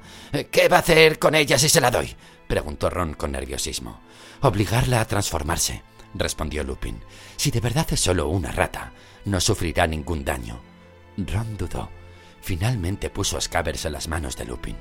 ¿Qué 0.51 0.67
va 0.67 0.77
a 0.77 0.79
hacer 0.79 1.19
con 1.19 1.35
ella 1.35 1.57
si 1.57 1.69
se 1.69 1.81
la 1.81 1.91
doy? 1.91 2.15
preguntó 2.47 2.89
Ron 2.89 3.13
con 3.13 3.31
nerviosismo. 3.31 4.01
Obligarla 4.41 5.01
a 5.01 5.05
transformarse, 5.05 5.83
respondió 6.13 6.63
Lupin. 6.63 6.99
Si 7.35 7.51
de 7.51 7.59
verdad 7.59 7.87
es 7.91 7.99
solo 7.99 8.27
una 8.27 8.51
rata, 8.51 8.93
no 9.25 9.39
sufrirá 9.39 9.85
ningún 9.85 10.25
daño. 10.25 10.61
Ron 11.17 11.57
dudó. 11.57 11.89
Finalmente 12.41 13.09
puso 13.09 13.37
a 13.37 13.41
Scabbers 13.41 13.85
en 13.85 13.93
las 13.93 14.07
manos 14.07 14.35
de 14.35 14.45
Lupin. 14.45 14.77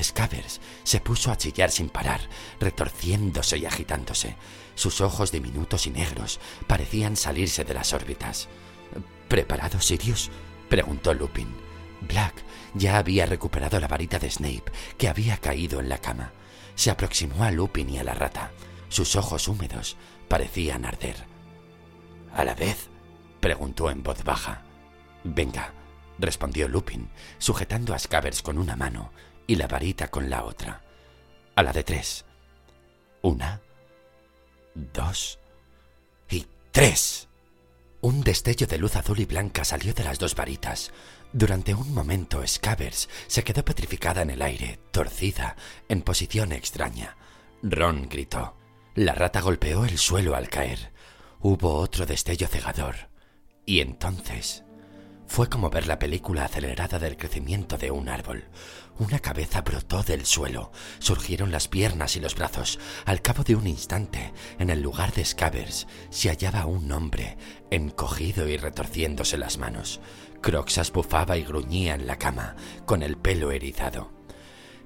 Scabbers 0.00 0.60
se 0.82 1.00
puso 1.00 1.30
a 1.30 1.36
chillar 1.36 1.70
sin 1.70 1.88
parar, 1.88 2.20
retorciéndose 2.58 3.58
y 3.58 3.66
agitándose. 3.66 4.36
Sus 4.74 5.00
ojos 5.00 5.32
diminutos 5.32 5.86
y 5.86 5.90
negros 5.90 6.40
parecían 6.66 7.16
salirse 7.16 7.64
de 7.64 7.74
las 7.74 7.92
órbitas. 7.92 8.48
¿Preparado, 9.28 9.80
Sirius? 9.80 10.30
preguntó 10.68 11.12
Lupin. 11.14 11.69
Black 12.00 12.34
ya 12.74 12.98
había 12.98 13.26
recuperado 13.26 13.78
la 13.80 13.88
varita 13.88 14.18
de 14.18 14.30
Snape, 14.30 14.64
que 14.96 15.08
había 15.08 15.36
caído 15.38 15.80
en 15.80 15.88
la 15.88 15.98
cama. 15.98 16.32
Se 16.74 16.90
aproximó 16.90 17.44
a 17.44 17.50
Lupin 17.50 17.90
y 17.90 17.98
a 17.98 18.04
la 18.04 18.14
rata. 18.14 18.52
Sus 18.88 19.16
ojos 19.16 19.48
húmedos 19.48 19.96
parecían 20.28 20.84
arder. 20.84 21.16
¿A 22.34 22.44
la 22.44 22.54
vez? 22.54 22.88
preguntó 23.40 23.90
en 23.90 24.02
voz 24.02 24.22
baja. 24.24 24.62
Venga, 25.24 25.72
respondió 26.18 26.68
Lupin, 26.68 27.10
sujetando 27.38 27.94
a 27.94 27.98
Scabbers 27.98 28.42
con 28.42 28.58
una 28.58 28.76
mano 28.76 29.12
y 29.46 29.56
la 29.56 29.66
varita 29.66 30.08
con 30.08 30.30
la 30.30 30.44
otra. 30.44 30.82
A 31.56 31.62
la 31.62 31.72
de 31.72 31.82
tres. 31.82 32.24
Una, 33.22 33.60
dos 34.74 35.38
y 36.30 36.46
tres. 36.70 37.28
Un 38.00 38.22
destello 38.22 38.66
de 38.66 38.78
luz 38.78 38.96
azul 38.96 39.20
y 39.20 39.26
blanca 39.26 39.64
salió 39.64 39.92
de 39.92 40.04
las 40.04 40.18
dos 40.18 40.34
varitas. 40.34 40.90
Durante 41.32 41.74
un 41.74 41.94
momento 41.94 42.44
Scabbers 42.44 43.08
se 43.28 43.44
quedó 43.44 43.64
petrificada 43.64 44.22
en 44.22 44.30
el 44.30 44.42
aire, 44.42 44.80
torcida, 44.90 45.54
en 45.88 46.02
posición 46.02 46.50
extraña. 46.50 47.16
Ron 47.62 48.08
gritó. 48.08 48.56
La 48.96 49.14
rata 49.14 49.40
golpeó 49.40 49.84
el 49.84 49.96
suelo 49.96 50.34
al 50.34 50.48
caer. 50.48 50.92
Hubo 51.40 51.76
otro 51.76 52.04
destello 52.04 52.48
cegador. 52.48 53.10
Y 53.64 53.80
entonces 53.80 54.64
fue 55.30 55.48
como 55.48 55.70
ver 55.70 55.86
la 55.86 56.00
película 56.00 56.46
acelerada 56.46 56.98
del 56.98 57.16
crecimiento 57.16 57.78
de 57.78 57.92
un 57.92 58.08
árbol. 58.08 58.48
Una 58.98 59.20
cabeza 59.20 59.60
brotó 59.60 60.02
del 60.02 60.26
suelo, 60.26 60.72
surgieron 60.98 61.52
las 61.52 61.68
piernas 61.68 62.16
y 62.16 62.20
los 62.20 62.34
brazos. 62.34 62.80
Al 63.04 63.22
cabo 63.22 63.44
de 63.44 63.54
un 63.54 63.68
instante, 63.68 64.32
en 64.58 64.70
el 64.70 64.82
lugar 64.82 65.12
de 65.12 65.24
Scabbers, 65.24 65.86
se 66.10 66.30
hallaba 66.30 66.66
un 66.66 66.90
hombre, 66.90 67.38
encogido 67.70 68.48
y 68.48 68.56
retorciéndose 68.56 69.38
las 69.38 69.56
manos. 69.56 70.00
Croxas 70.40 70.90
bufaba 70.92 71.36
y 71.36 71.44
gruñía 71.44 71.94
en 71.94 72.06
la 72.06 72.16
cama, 72.16 72.56
con 72.86 73.02
el 73.02 73.16
pelo 73.16 73.52
erizado. 73.52 74.10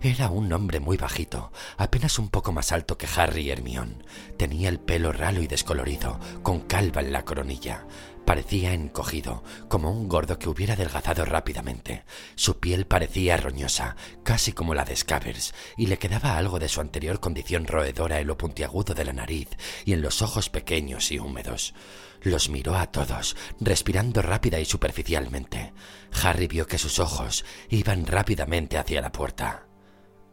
Era 0.01 0.29
un 0.29 0.53
hombre 0.53 0.81
muy 0.81 0.99
bajito, 0.99 1.51
apenas 1.79 2.19
un 2.19 2.29
poco 2.29 2.53
más 2.53 2.73
alto 2.73 2.99
que 2.99 3.09
Harry 3.17 3.43
y 3.43 3.51
Hermione. 3.51 4.05
Tenía 4.37 4.69
el 4.69 4.79
pelo 4.79 5.13
ralo 5.13 5.41
y 5.41 5.47
descolorido, 5.47 6.21
con 6.43 6.61
calva 6.61 7.01
en 7.01 7.13
la 7.13 7.25
coronilla. 7.25 7.87
Parecía 8.25 8.73
encogido, 8.73 9.45
como 9.69 9.91
un 9.91 10.09
gordo 10.09 10.39
que 10.39 10.49
hubiera 10.49 10.75
adelgazado 10.75 11.25
rápidamente. 11.27 12.05
Su 12.37 12.59
piel 12.59 12.87
parecía 12.87 13.37
roñosa, 13.37 13.97
casi 14.23 14.53
como 14.53 14.75
la 14.75 14.85
de 14.85 14.97
Scabbers, 14.97 15.55
y 15.77 15.87
le 15.87 15.99
quedaba 15.99 16.39
algo 16.39 16.59
de 16.59 16.69
su 16.69 16.81
anterior 16.81 17.21
condición 17.21 17.67
roedora 17.67 18.21
en 18.21 18.27
lo 18.27 18.39
puntiagudo 18.39 18.95
de 18.95 19.05
la 19.05 19.13
nariz 19.13 19.51
y 19.85 19.93
en 19.93 20.01
los 20.01 20.23
ojos 20.23 20.49
pequeños 20.49 21.13
y 21.13 21.19
húmedos. 21.19 21.75
Los 22.23 22.49
miró 22.49 22.77
a 22.77 22.87
todos, 22.87 23.37
respirando 23.61 24.23
rápida 24.23 24.59
y 24.59 24.65
superficialmente. 24.65 25.75
Harry 26.23 26.47
vio 26.47 26.67
que 26.67 26.79
sus 26.79 26.99
ojos 26.99 27.45
iban 27.69 28.07
rápidamente 28.07 28.79
hacia 28.79 29.03
la 29.03 29.13
puerta. 29.13 29.67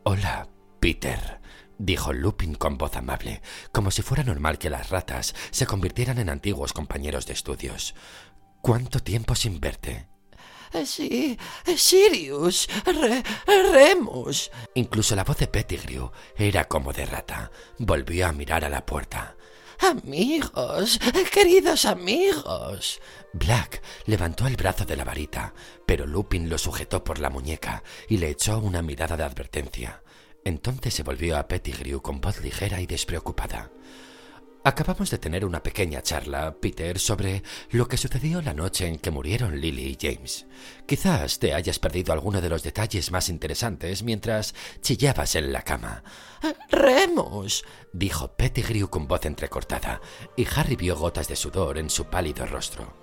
Hola, 0.04 0.48
Peter, 0.80 1.41
dijo 1.82 2.14
Lupin 2.14 2.56
con 2.56 2.78
voz 2.78 2.96
amable, 2.96 3.42
como 3.72 3.92
si 3.92 4.02
fuera 4.02 4.24
normal 4.24 4.58
que 4.58 4.70
las 4.70 4.90
ratas 4.90 5.34
se 5.50 5.66
convirtieran 5.66 6.20
en 6.20 6.30
antiguos 6.30 6.74
compañeros 6.74 7.26
de 7.26 7.34
estudios. 7.34 7.96
¿Cuánto 8.62 9.00
tiempo 9.00 9.36
sin 9.36 9.60
verte? 9.60 10.08
Sí, 10.86 11.38
Sirius, 11.76 12.70
Remus. 13.46 14.52
Incluso 14.76 15.16
la 15.16 15.24
voz 15.26 15.38
de 15.38 15.48
Pettigrew 15.48 16.12
era 16.38 16.66
como 16.66 16.94
de 16.94 17.06
rata. 17.06 17.52
Volvió 17.78 18.28
a 18.28 18.32
mirar 18.32 18.64
a 18.64 18.70
la 18.70 18.86
puerta. 18.86 19.36
Amigos, 19.80 21.00
queridos 21.34 21.86
amigos. 21.86 23.02
Black 23.34 23.82
levantó 24.06 24.46
el 24.46 24.56
brazo 24.56 24.86
de 24.86 24.96
la 24.96 25.04
varita, 25.04 25.54
pero 25.86 26.06
Lupin 26.06 26.50
lo 26.50 26.58
sujetó 26.58 27.04
por 27.04 27.20
la 27.20 27.32
muñeca 27.32 27.84
y 28.08 28.18
le 28.18 28.30
echó 28.30 28.60
una 28.60 28.82
mirada 28.82 29.18
de 29.18 29.24
advertencia. 29.24 30.04
Entonces 30.44 30.94
se 30.94 31.04
volvió 31.04 31.38
a 31.38 31.48
Pettigrew 31.48 32.02
con 32.02 32.22
voz 32.22 32.42
ligera 32.42 32.82
y 32.82 32.88
despreocupada. 32.88 33.72
Acabamos 34.64 35.10
de 35.10 35.18
tener 35.18 35.44
una 35.44 35.64
pequeña 35.64 36.04
charla, 36.04 36.56
Peter, 36.62 37.00
sobre 37.00 37.42
lo 37.72 37.88
que 37.88 37.98
sucedió 37.98 38.44
la 38.44 38.54
noche 38.54 38.86
en 38.86 39.00
que 39.00 39.10
murieron 39.10 39.60
Lily 39.60 39.86
y 39.88 39.98
James. 40.00 40.46
Quizás 40.86 41.40
te 41.40 41.56
hayas 41.56 41.80
perdido 41.80 42.14
alguno 42.14 42.42
de 42.42 42.50
los 42.50 42.62
detalles 42.62 43.10
más 43.10 43.30
interesantes 43.30 44.04
mientras 44.04 44.54
chillabas 44.82 45.34
en 45.34 45.52
la 45.52 45.64
cama. 45.64 46.04
Remus, 46.70 47.66
dijo 47.92 48.34
Pettigrew 48.34 48.88
con 48.88 49.08
voz 49.08 49.26
entrecortada, 49.26 50.00
y 50.38 50.46
Harry 50.56 50.76
vio 50.76 50.96
gotas 50.96 51.28
de 51.28 51.36
sudor 51.36 51.80
en 51.80 51.90
su 51.90 52.06
pálido 52.06 52.46
rostro. 52.46 52.94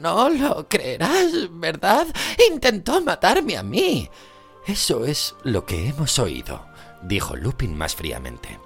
No 0.00 0.30
lo 0.30 0.66
creerás, 0.66 1.30
¿verdad? 1.50 2.06
Intentó 2.50 3.02
matarme 3.02 3.58
a 3.58 3.62
mí. 3.62 4.08
Eso 4.66 5.04
es 5.04 5.34
lo 5.42 5.66
que 5.66 5.88
hemos 5.88 6.18
oído, 6.18 6.66
dijo 7.02 7.36
Lupin 7.36 7.76
más 7.76 7.94
fríamente. 7.94 8.58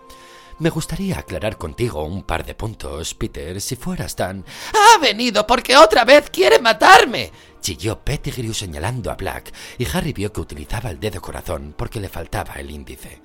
Me 0.60 0.70
gustaría 0.70 1.18
aclarar 1.18 1.56
contigo 1.56 2.04
un 2.04 2.22
par 2.22 2.44
de 2.44 2.54
puntos, 2.54 3.14
Peter, 3.14 3.60
si 3.60 3.76
fueras 3.76 4.14
tan... 4.16 4.44
¡Ha 4.72 4.98
venido 4.98 5.46
porque 5.46 5.76
otra 5.76 6.04
vez 6.04 6.30
quiere 6.30 6.58
matarme! 6.58 7.32
chilló 7.60 7.98
Pettigrew 8.00 8.54
señalando 8.54 9.10
a 9.10 9.14
Black, 9.14 9.52
y 9.78 9.86
Harry 9.92 10.12
vio 10.12 10.32
que 10.32 10.40
utilizaba 10.40 10.90
el 10.90 11.00
dedo 11.00 11.20
corazón 11.20 11.74
porque 11.76 12.00
le 12.00 12.08
faltaba 12.08 12.54
el 12.54 12.70
índice. 12.70 13.20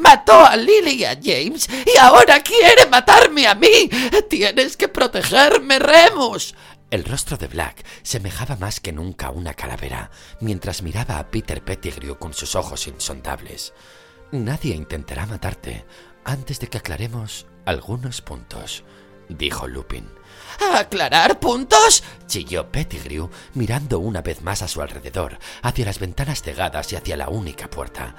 Mató 0.00 0.44
a 0.44 0.56
Lily 0.56 1.02
y 1.02 1.04
a 1.04 1.18
James 1.22 1.68
y 1.86 1.96
ahora 1.98 2.42
quiere 2.42 2.86
matarme 2.86 3.46
a 3.46 3.54
mí. 3.54 3.88
Tienes 4.28 4.76
que 4.76 4.88
protegerme, 4.88 5.78
Remus. 5.78 6.54
El 6.88 7.04
rostro 7.04 7.36
de 7.36 7.48
Black 7.48 7.84
semejaba 8.02 8.54
más 8.54 8.78
que 8.78 8.92
nunca 8.92 9.26
a 9.26 9.30
una 9.30 9.54
calavera, 9.54 10.12
mientras 10.40 10.82
miraba 10.82 11.18
a 11.18 11.30
Peter 11.32 11.64
Pettigrew 11.64 12.16
con 12.16 12.32
sus 12.32 12.54
ojos 12.54 12.86
insondables. 12.86 13.74
Nadie 14.30 14.76
intentará 14.76 15.26
matarte 15.26 15.84
antes 16.24 16.60
de 16.60 16.68
que 16.68 16.78
aclaremos 16.78 17.46
algunos 17.64 18.22
puntos, 18.22 18.84
dijo 19.28 19.66
Lupin. 19.66 20.08
¿Aclarar 20.74 21.38
puntos? 21.40 22.02
chilló 22.26 22.70
Pettigrew, 22.70 23.30
mirando 23.54 23.98
una 23.98 24.20
vez 24.20 24.42
más 24.42 24.62
a 24.62 24.68
su 24.68 24.82
alrededor, 24.82 25.38
hacia 25.62 25.84
las 25.84 25.98
ventanas 25.98 26.42
cegadas 26.42 26.92
y 26.92 26.96
hacia 26.96 27.16
la 27.16 27.28
única 27.28 27.68
puerta. 27.68 28.14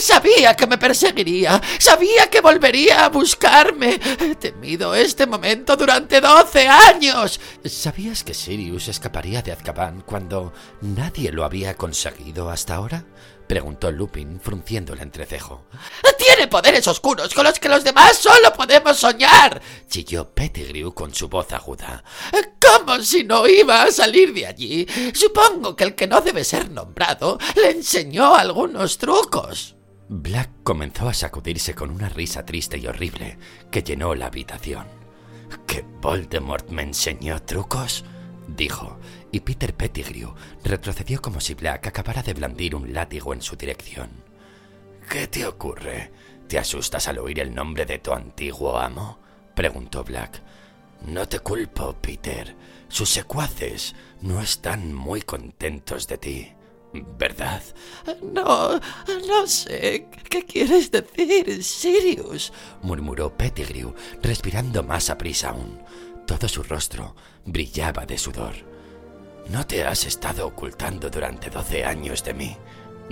Sabía 0.00 0.54
que 0.56 0.66
me 0.66 0.78
perseguiría, 0.78 1.60
sabía 1.78 2.28
que 2.30 2.40
volvería 2.40 3.04
a 3.04 3.08
buscarme. 3.08 4.00
He 4.20 4.34
temido 4.36 4.94
este 4.94 5.26
momento 5.26 5.76
durante 5.76 6.20
doce 6.20 6.66
años. 6.66 7.38
¿Sabías 7.64 8.24
que 8.24 8.34
Sirius 8.34 8.88
escaparía 8.88 9.42
de 9.42 9.52
Azkaban 9.52 10.00
cuando 10.00 10.52
nadie 10.80 11.32
lo 11.32 11.44
había 11.44 11.74
conseguido 11.74 12.50
hasta 12.50 12.76
ahora? 12.76 13.04
Preguntó 13.50 13.90
Lupin, 13.90 14.38
frunciendo 14.40 14.92
el 14.92 15.00
entrecejo. 15.00 15.64
Tiene 16.16 16.46
poderes 16.46 16.86
oscuros 16.86 17.34
con 17.34 17.42
los 17.42 17.58
que 17.58 17.68
los 17.68 17.82
demás 17.82 18.16
solo 18.16 18.52
podemos 18.52 18.96
soñar, 18.96 19.60
chilló 19.88 20.32
Pettigrew 20.32 20.94
con 20.94 21.12
su 21.12 21.28
voz 21.28 21.52
aguda. 21.52 22.04
¿Cómo 22.60 23.02
si 23.02 23.24
no 23.24 23.48
iba 23.48 23.82
a 23.82 23.90
salir 23.90 24.32
de 24.32 24.46
allí? 24.46 24.86
Supongo 25.12 25.74
que 25.74 25.82
el 25.82 25.96
que 25.96 26.06
no 26.06 26.20
debe 26.20 26.44
ser 26.44 26.70
nombrado 26.70 27.40
le 27.56 27.72
enseñó 27.72 28.36
algunos 28.36 28.98
trucos. 28.98 29.74
Black 30.08 30.50
comenzó 30.62 31.08
a 31.08 31.14
sacudirse 31.14 31.74
con 31.74 31.90
una 31.90 32.08
risa 32.08 32.46
triste 32.46 32.78
y 32.78 32.86
horrible 32.86 33.36
que 33.72 33.82
llenó 33.82 34.14
la 34.14 34.26
habitación. 34.26 34.86
¿Que 35.66 35.84
Voldemort 36.00 36.68
me 36.68 36.82
enseñó 36.82 37.42
trucos? 37.42 38.04
dijo, 38.46 39.00
y 39.32 39.40
Peter 39.40 39.74
Pettigrew 39.74 40.34
retrocedió 40.64 41.20
como 41.20 41.40
si 41.40 41.54
Black 41.54 41.86
acabara 41.86 42.22
de 42.22 42.34
blandir 42.34 42.74
un 42.74 42.92
látigo 42.92 43.32
en 43.32 43.42
su 43.42 43.56
dirección. 43.56 44.10
¿Qué 45.08 45.26
te 45.26 45.46
ocurre? 45.46 46.12
¿Te 46.48 46.58
asustas 46.58 47.08
al 47.08 47.18
oír 47.18 47.40
el 47.40 47.54
nombre 47.54 47.86
de 47.86 47.98
tu 47.98 48.12
antiguo 48.12 48.78
amo? 48.78 49.18
preguntó 49.54 50.04
Black. 50.04 50.42
No 51.06 51.26
te 51.28 51.38
culpo, 51.40 51.94
Peter. 52.00 52.56
Sus 52.88 53.08
secuaces 53.08 53.94
no 54.20 54.40
están 54.40 54.92
muy 54.92 55.22
contentos 55.22 56.06
de 56.06 56.18
ti. 56.18 56.52
¿Verdad? 56.92 57.62
No, 58.22 58.78
no 58.78 59.46
sé. 59.46 60.08
¿Qué 60.28 60.44
quieres 60.44 60.90
decir, 60.90 61.62
Sirius? 61.62 62.52
murmuró 62.82 63.36
Pettigrew, 63.36 63.94
respirando 64.22 64.82
más 64.82 65.08
a 65.08 65.16
prisa 65.16 65.50
aún. 65.50 65.80
Todo 66.26 66.48
su 66.48 66.62
rostro 66.62 67.14
brillaba 67.44 68.06
de 68.06 68.18
sudor. 68.18 68.69
No 69.50 69.66
te 69.66 69.84
has 69.84 70.06
estado 70.06 70.46
ocultando 70.46 71.10
durante 71.10 71.50
doce 71.50 71.84
años 71.84 72.22
de 72.22 72.34
mí, 72.34 72.56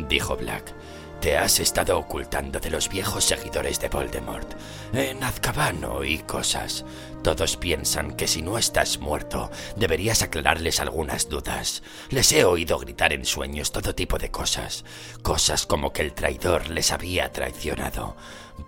dijo 0.09 0.37
Black. 0.37 0.73
Te 1.21 1.37
has 1.37 1.59
estado 1.59 1.99
ocultando 1.99 2.61
de 2.61 2.71
los 2.71 2.89
viejos 2.89 3.25
seguidores 3.25 3.81
de 3.81 3.89
Voldemort. 3.89 4.49
En 4.93 5.25
Azkaban 5.25 5.85
y 6.05 6.19
cosas. 6.19 6.85
Todos 7.25 7.57
piensan 7.57 8.13
que 8.15 8.29
si 8.29 8.41
no 8.41 8.57
estás 8.57 9.01
muerto, 9.01 9.51
deberías 9.75 10.23
aclararles 10.23 10.79
algunas 10.79 11.29
dudas. 11.29 11.83
Les 12.11 12.31
he 12.31 12.45
oído 12.45 12.79
gritar 12.79 13.13
en 13.13 13.25
sueños 13.25 13.73
todo 13.73 13.97
tipo 13.97 14.17
de 14.17 14.31
cosas. 14.31 14.85
Cosas 15.23 15.67
como 15.67 15.93
que 15.93 16.03
el 16.03 16.15
traidor 16.15 16.71
les 16.71 16.93
había 16.93 17.33
traicionado. 17.33 18.17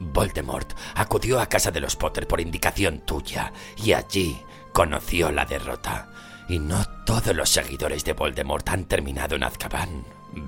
Voldemort 0.00 0.72
acudió 0.96 1.38
a 1.38 1.48
casa 1.48 1.70
de 1.70 1.78
los 1.78 1.94
Potter 1.94 2.26
por 2.26 2.40
indicación 2.40 2.98
tuya 3.06 3.52
y 3.76 3.92
allí 3.92 4.36
conoció 4.72 5.30
la 5.30 5.44
derrota. 5.44 6.10
Y 6.48 6.58
no 6.58 6.89
todos 7.10 7.34
los 7.34 7.50
seguidores 7.50 8.04
de 8.04 8.12
Voldemort 8.12 8.68
han 8.68 8.84
terminado 8.84 9.34
en 9.34 9.42
Azkaban, 9.42 10.04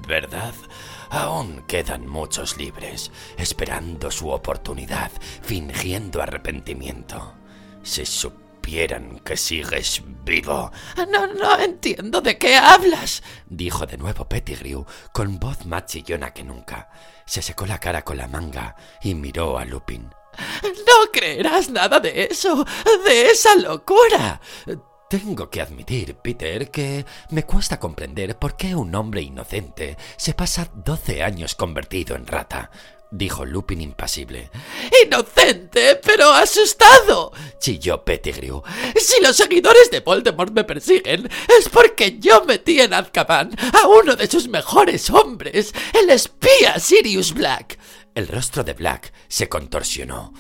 ¿verdad? 0.06 0.54
Aún 1.10 1.64
quedan 1.66 2.06
muchos 2.06 2.56
libres, 2.56 3.10
esperando 3.36 4.12
su 4.12 4.30
oportunidad, 4.30 5.10
fingiendo 5.42 6.22
arrepentimiento. 6.22 7.34
Si 7.82 8.06
supieran 8.06 9.18
que 9.24 9.36
sigues 9.36 10.02
vivo. 10.24 10.70
No, 11.10 11.26
no 11.26 11.58
entiendo 11.58 12.20
de 12.20 12.38
qué 12.38 12.54
hablas, 12.54 13.24
dijo 13.48 13.84
de 13.84 13.98
nuevo 13.98 14.28
Pettigrew, 14.28 14.86
con 15.12 15.40
voz 15.40 15.66
más 15.66 15.86
chillona 15.86 16.32
que 16.32 16.44
nunca. 16.44 16.90
Se 17.26 17.42
secó 17.42 17.66
la 17.66 17.80
cara 17.80 18.02
con 18.02 18.18
la 18.18 18.28
manga 18.28 18.76
y 19.02 19.16
miró 19.16 19.58
a 19.58 19.64
Lupin. 19.64 20.08
No 20.62 21.10
creerás 21.12 21.70
nada 21.70 21.98
de 21.98 22.28
eso, 22.30 22.64
de 23.04 23.26
esa 23.26 23.56
locura. 23.56 24.40
Tengo 25.12 25.50
que 25.50 25.60
admitir, 25.60 26.14
Peter, 26.14 26.70
que 26.70 27.04
me 27.28 27.44
cuesta 27.44 27.78
comprender 27.78 28.38
por 28.38 28.56
qué 28.56 28.74
un 28.74 28.94
hombre 28.94 29.20
inocente 29.20 29.98
se 30.16 30.32
pasa 30.32 30.70
doce 30.74 31.22
años 31.22 31.54
convertido 31.54 32.16
en 32.16 32.26
rata. 32.26 32.70
dijo 33.10 33.44
Lupin 33.44 33.82
impasible. 33.82 34.48
Inocente, 35.04 36.00
pero 36.02 36.32
asustado, 36.32 37.30
chilló 37.58 38.02
Pettigrew. 38.02 38.62
Si 38.96 39.22
los 39.22 39.36
seguidores 39.36 39.90
de 39.90 40.00
Voldemort 40.00 40.54
me 40.54 40.64
persiguen, 40.64 41.28
es 41.58 41.68
porque 41.68 42.18
yo 42.18 42.46
metí 42.46 42.80
en 42.80 42.94
Azkaban 42.94 43.50
a 43.82 43.88
uno 43.88 44.16
de 44.16 44.26
sus 44.28 44.48
mejores 44.48 45.10
hombres, 45.10 45.74
el 45.92 46.08
espía 46.08 46.78
Sirius 46.78 47.34
Black. 47.34 47.78
El 48.14 48.28
rostro 48.28 48.64
de 48.64 48.72
Black 48.72 49.12
se 49.28 49.50
contorsionó. 49.50 50.32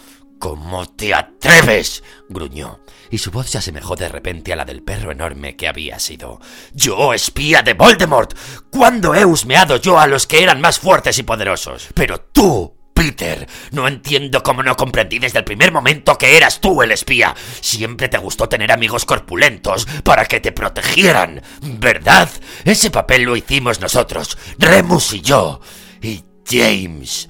¿Cómo 0.42 0.86
te 0.86 1.14
atreves? 1.14 2.02
gruñó, 2.28 2.80
y 3.12 3.18
su 3.18 3.30
voz 3.30 3.48
se 3.48 3.58
asemejó 3.58 3.94
de 3.94 4.08
repente 4.08 4.52
a 4.52 4.56
la 4.56 4.64
del 4.64 4.82
perro 4.82 5.12
enorme 5.12 5.54
que 5.54 5.68
había 5.68 6.00
sido. 6.00 6.40
¡Yo, 6.74 7.14
espía 7.14 7.62
de 7.62 7.74
Voldemort! 7.74 8.36
¿Cuándo 8.68 9.14
he 9.14 9.24
husmeado 9.24 9.76
yo 9.76 10.00
a 10.00 10.08
los 10.08 10.26
que 10.26 10.42
eran 10.42 10.60
más 10.60 10.80
fuertes 10.80 11.16
y 11.20 11.22
poderosos? 11.22 11.90
Pero 11.94 12.22
tú, 12.22 12.74
Peter, 12.92 13.48
no 13.70 13.86
entiendo 13.86 14.42
cómo 14.42 14.64
no 14.64 14.74
comprendí 14.74 15.20
desde 15.20 15.38
el 15.38 15.44
primer 15.44 15.70
momento 15.70 16.18
que 16.18 16.36
eras 16.36 16.60
tú 16.60 16.82
el 16.82 16.90
espía. 16.90 17.36
Siempre 17.60 18.08
te 18.08 18.18
gustó 18.18 18.48
tener 18.48 18.72
amigos 18.72 19.04
corpulentos 19.04 19.86
para 20.02 20.24
que 20.24 20.40
te 20.40 20.50
protegieran, 20.50 21.40
¿verdad? 21.60 22.28
Ese 22.64 22.90
papel 22.90 23.22
lo 23.22 23.36
hicimos 23.36 23.80
nosotros, 23.80 24.36
Remus 24.58 25.12
y 25.12 25.20
yo. 25.20 25.60
Y 26.02 26.24
James, 26.44 27.28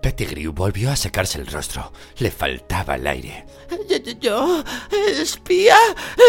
Pettigrew 0.00 0.52
volvió 0.52 0.90
a 0.90 0.96
secarse 0.96 1.38
el 1.38 1.46
rostro. 1.46 1.92
Le 2.18 2.30
faltaba 2.30 2.94
el 2.94 3.06
aire. 3.06 3.46
¿Yo? 4.20 4.62
¿Espía? 5.08 5.76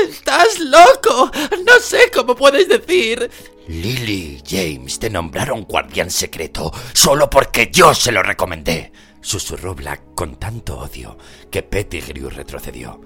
¡Estás 0.10 0.60
loco! 0.60 1.32
No 1.66 1.80
sé 1.80 2.10
cómo 2.14 2.36
puedes 2.36 2.68
decir. 2.68 3.30
Lily 3.68 4.42
y 4.42 4.44
James 4.48 4.98
te 4.98 5.10
nombraron 5.10 5.64
guardián 5.64 6.10
secreto 6.10 6.72
solo 6.94 7.30
porque 7.30 7.70
yo 7.72 7.94
se 7.94 8.12
lo 8.12 8.24
recomendé. 8.24 8.92
Susurró 9.22 9.76
Black 9.76 10.16
con 10.16 10.38
tanto 10.38 10.80
odio 10.80 11.18
que 11.52 11.62
Pettigrew 11.62 12.30
retrocedió. 12.30 13.00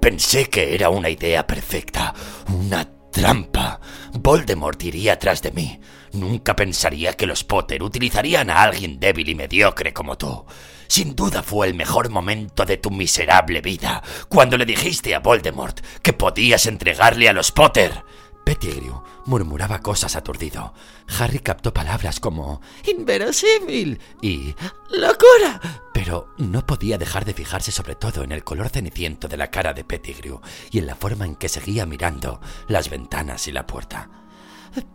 Pensé 0.00 0.50
que 0.50 0.74
era 0.74 0.90
una 0.90 1.08
idea 1.08 1.46
perfecta, 1.46 2.14
una 2.48 2.84
trampa. 3.14 3.80
Voldemort 4.12 4.82
iría 4.82 5.18
tras 5.20 5.40
de 5.40 5.52
mí. 5.52 5.80
Nunca 6.12 6.56
pensaría 6.56 7.12
que 7.12 7.26
los 7.26 7.44
Potter 7.44 7.82
utilizarían 7.82 8.50
a 8.50 8.62
alguien 8.62 8.98
débil 8.98 9.28
y 9.28 9.34
mediocre 9.36 9.92
como 9.92 10.18
tú. 10.18 10.44
Sin 10.88 11.14
duda 11.14 11.42
fue 11.44 11.68
el 11.68 11.74
mejor 11.74 12.10
momento 12.10 12.64
de 12.64 12.76
tu 12.76 12.90
miserable 12.90 13.60
vida, 13.60 14.02
cuando 14.28 14.58
le 14.58 14.66
dijiste 14.66 15.14
a 15.14 15.20
Voldemort 15.20 15.80
que 16.02 16.12
podías 16.12 16.66
entregarle 16.66 17.28
a 17.28 17.32
los 17.32 17.52
Potter. 17.52 18.02
Pettigrew 18.44 19.02
murmuraba 19.24 19.80
cosas 19.80 20.16
aturdido. 20.16 20.74
Harry 21.18 21.38
captó 21.38 21.72
palabras 21.72 22.20
como 22.20 22.60
inverosímil 22.86 23.98
y 24.20 24.54
locura. 24.90 25.60
Pero 25.94 26.28
no 26.36 26.66
podía 26.66 26.98
dejar 26.98 27.24
de 27.24 27.34
fijarse 27.34 27.72
sobre 27.72 27.94
todo 27.94 28.22
en 28.22 28.32
el 28.32 28.44
color 28.44 28.68
ceniciento 28.68 29.28
de 29.28 29.38
la 29.38 29.50
cara 29.50 29.72
de 29.72 29.84
Pettigrew 29.84 30.40
y 30.70 30.78
en 30.78 30.86
la 30.86 30.94
forma 30.94 31.24
en 31.24 31.36
que 31.36 31.48
seguía 31.48 31.86
mirando 31.86 32.40
las 32.68 32.90
ventanas 32.90 33.48
y 33.48 33.52
la 33.52 33.66
puerta. 33.66 34.10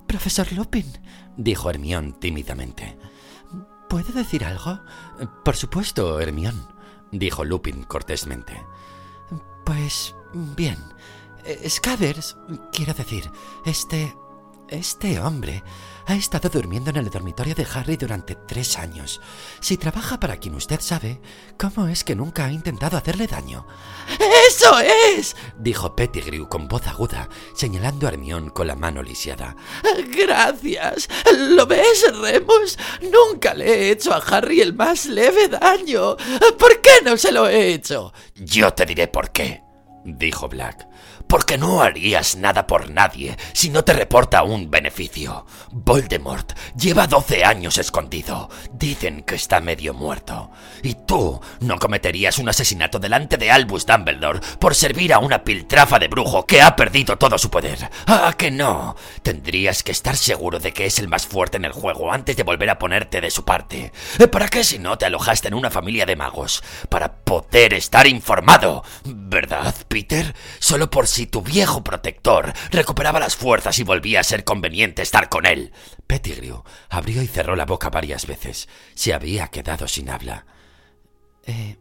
Profesor 0.07 0.51
Lupin, 0.53 0.85
dijo 1.37 1.69
Hermión 1.69 2.13
tímidamente. 2.19 2.97
¿Puede 3.87 4.11
decir 4.11 4.45
algo? 4.45 4.79
Por 5.43 5.55
supuesto, 5.55 6.19
Hermión, 6.19 6.67
dijo 7.11 7.43
Lupin 7.43 7.83
cortésmente. 7.83 8.61
Pues 9.65 10.15
bien. 10.33 10.77
Scabbers, 11.67 12.37
quiero 12.71 12.93
decir, 12.93 13.29
este... 13.65 14.15
este 14.69 15.19
hombre 15.19 15.63
ha 16.09 16.15
estado 16.15 16.49
durmiendo 16.49 16.89
en 16.89 16.95
el 16.95 17.09
dormitorio 17.11 17.53
de 17.53 17.67
Harry 17.71 17.95
durante 17.95 18.33
tres 18.33 18.79
años. 18.79 19.21
Si 19.59 19.77
trabaja 19.77 20.19
para 20.19 20.37
quien 20.37 20.55
usted 20.55 20.79
sabe, 20.81 21.21
¿cómo 21.55 21.87
es 21.87 22.03
que 22.03 22.15
nunca 22.15 22.45
ha 22.45 22.51
intentado 22.51 22.97
hacerle 22.97 23.27
daño? 23.27 23.67
¡Eso 24.47 24.79
es! 24.79 25.35
dijo 25.59 25.95
Pettigrew 25.95 26.49
con 26.49 26.67
voz 26.67 26.87
aguda, 26.87 27.29
señalando 27.53 28.07
a 28.07 28.09
Hermión 28.09 28.49
con 28.49 28.65
la 28.65 28.75
mano 28.75 29.03
lisiada. 29.03 29.55
Gracias. 30.07 31.07
¿Lo 31.37 31.67
ves, 31.67 32.05
Remus? 32.19 32.79
Nunca 33.01 33.53
le 33.53 33.65
he 33.65 33.91
hecho 33.91 34.11
a 34.11 34.17
Harry 34.17 34.61
el 34.61 34.73
más 34.73 35.05
leve 35.05 35.47
daño. 35.47 36.17
¿Por 36.57 36.81
qué 36.81 37.01
no 37.05 37.17
se 37.17 37.31
lo 37.31 37.47
he 37.47 37.73
hecho? 37.73 38.13
Yo 38.33 38.73
te 38.73 38.87
diré 38.87 39.07
por 39.07 39.29
qué, 39.29 39.61
dijo 40.03 40.49
Black 40.49 40.87
porque 41.29 41.59
no 41.59 41.81
harías 41.81 42.35
nada 42.35 42.65
por 42.65 42.89
nadie 42.89 43.37
si 43.53 43.69
no 43.69 43.83
te 43.83 43.93
reporta 43.93 44.41
un 44.41 44.71
beneficio. 44.71 45.45
Voldemort 45.71 46.53
lleva 46.75 47.05
doce 47.05 47.45
años 47.45 47.77
escondido. 47.77 48.49
Dicen 48.73 49.21
que 49.21 49.35
está 49.35 49.61
medio 49.61 49.93
muerto. 49.93 50.49
Y 50.81 50.95
tú 50.95 51.39
no 51.59 51.77
cometerías 51.77 52.39
un 52.39 52.49
asesinato 52.49 52.97
delante 52.97 53.37
de 53.37 53.51
Albus 53.51 53.85
Dumbledore 53.85 54.39
por 54.57 54.73
servir 54.73 55.13
a 55.13 55.19
una 55.19 55.43
piltrafa 55.43 55.99
de 55.99 56.07
brujo 56.07 56.47
que 56.47 56.63
ha 56.63 56.75
perdido 56.75 57.17
todo 57.17 57.37
su 57.37 57.51
poder. 57.51 57.91
Ah, 58.07 58.33
que 58.35 58.49
no. 58.49 58.95
Tendrías 59.21 59.83
que 59.83 59.91
estar 59.91 60.17
seguro 60.17 60.57
de 60.57 60.73
que 60.73 60.87
es 60.87 60.97
el 60.97 61.07
más 61.07 61.27
fuerte 61.27 61.57
en 61.57 61.65
el 61.65 61.73
juego 61.73 62.11
antes 62.11 62.37
de 62.37 62.43
volver 62.43 62.71
a 62.71 62.79
ponerte 62.79 63.21
de 63.21 63.29
su 63.29 63.45
parte. 63.45 63.91
¿Para 64.31 64.47
qué 64.47 64.63
si 64.63 64.79
no 64.79 64.97
te 64.97 65.05
alojaste 65.05 65.47
en 65.47 65.53
una 65.53 65.69
familia 65.69 66.07
de 66.07 66.15
magos? 66.15 66.63
Para 66.89 67.17
poder 67.17 67.75
estar 67.75 68.07
informado. 68.07 68.83
¿Verdad, 69.05 69.75
Peter? 69.87 70.33
Solo 70.57 70.89
por 70.89 71.05
si 71.05 71.18
si 71.19 71.27
tu 71.27 71.41
viejo 71.41 71.83
protector 71.83 72.53
recuperaba 72.71 73.19
las 73.19 73.35
fuerzas 73.35 73.77
y 73.77 73.83
volvía 73.83 74.21
a 74.21 74.23
ser 74.23 74.45
conveniente 74.45 75.01
estar 75.01 75.27
con 75.27 75.45
él. 75.45 75.73
Pettigrew 76.07 76.63
abrió 76.87 77.21
y 77.21 77.27
cerró 77.27 77.57
la 77.57 77.65
boca 77.65 77.89
varias 77.89 78.25
veces. 78.25 78.69
Se 78.95 79.13
había 79.13 79.49
quedado 79.49 79.85
sin 79.89 80.09
habla. 80.09 80.45
Eh, 81.45 81.75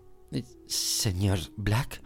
señor 0.67 1.39
Black, 1.57 2.03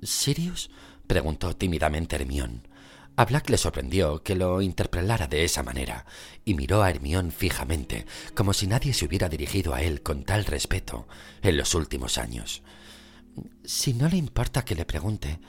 ¿Sirius? 0.00 0.70
preguntó 1.08 1.56
tímidamente 1.56 2.14
Hermión. 2.14 2.68
A 3.16 3.24
Black 3.24 3.50
le 3.50 3.58
sorprendió 3.58 4.22
que 4.22 4.36
lo 4.36 4.62
interpelara 4.62 5.26
de 5.26 5.42
esa 5.42 5.64
manera, 5.64 6.06
y 6.44 6.54
miró 6.54 6.84
a 6.84 6.90
Hermión 6.90 7.32
fijamente, 7.32 8.06
como 8.36 8.52
si 8.52 8.68
nadie 8.68 8.94
se 8.94 9.06
hubiera 9.06 9.28
dirigido 9.28 9.74
a 9.74 9.82
él 9.82 10.02
con 10.02 10.22
tal 10.22 10.44
respeto 10.44 11.08
en 11.42 11.56
los 11.56 11.74
últimos 11.74 12.16
años. 12.16 12.62
Si 13.64 13.92
no 13.92 14.08
le 14.08 14.18
importa 14.18 14.64
que 14.64 14.76
le 14.76 14.84
pregunte, 14.84 15.40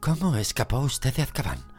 ¿Cómo 0.00 0.36
escapó 0.36 0.80
usted 0.80 1.14
de 1.14 1.22
Azkaban? 1.22 1.70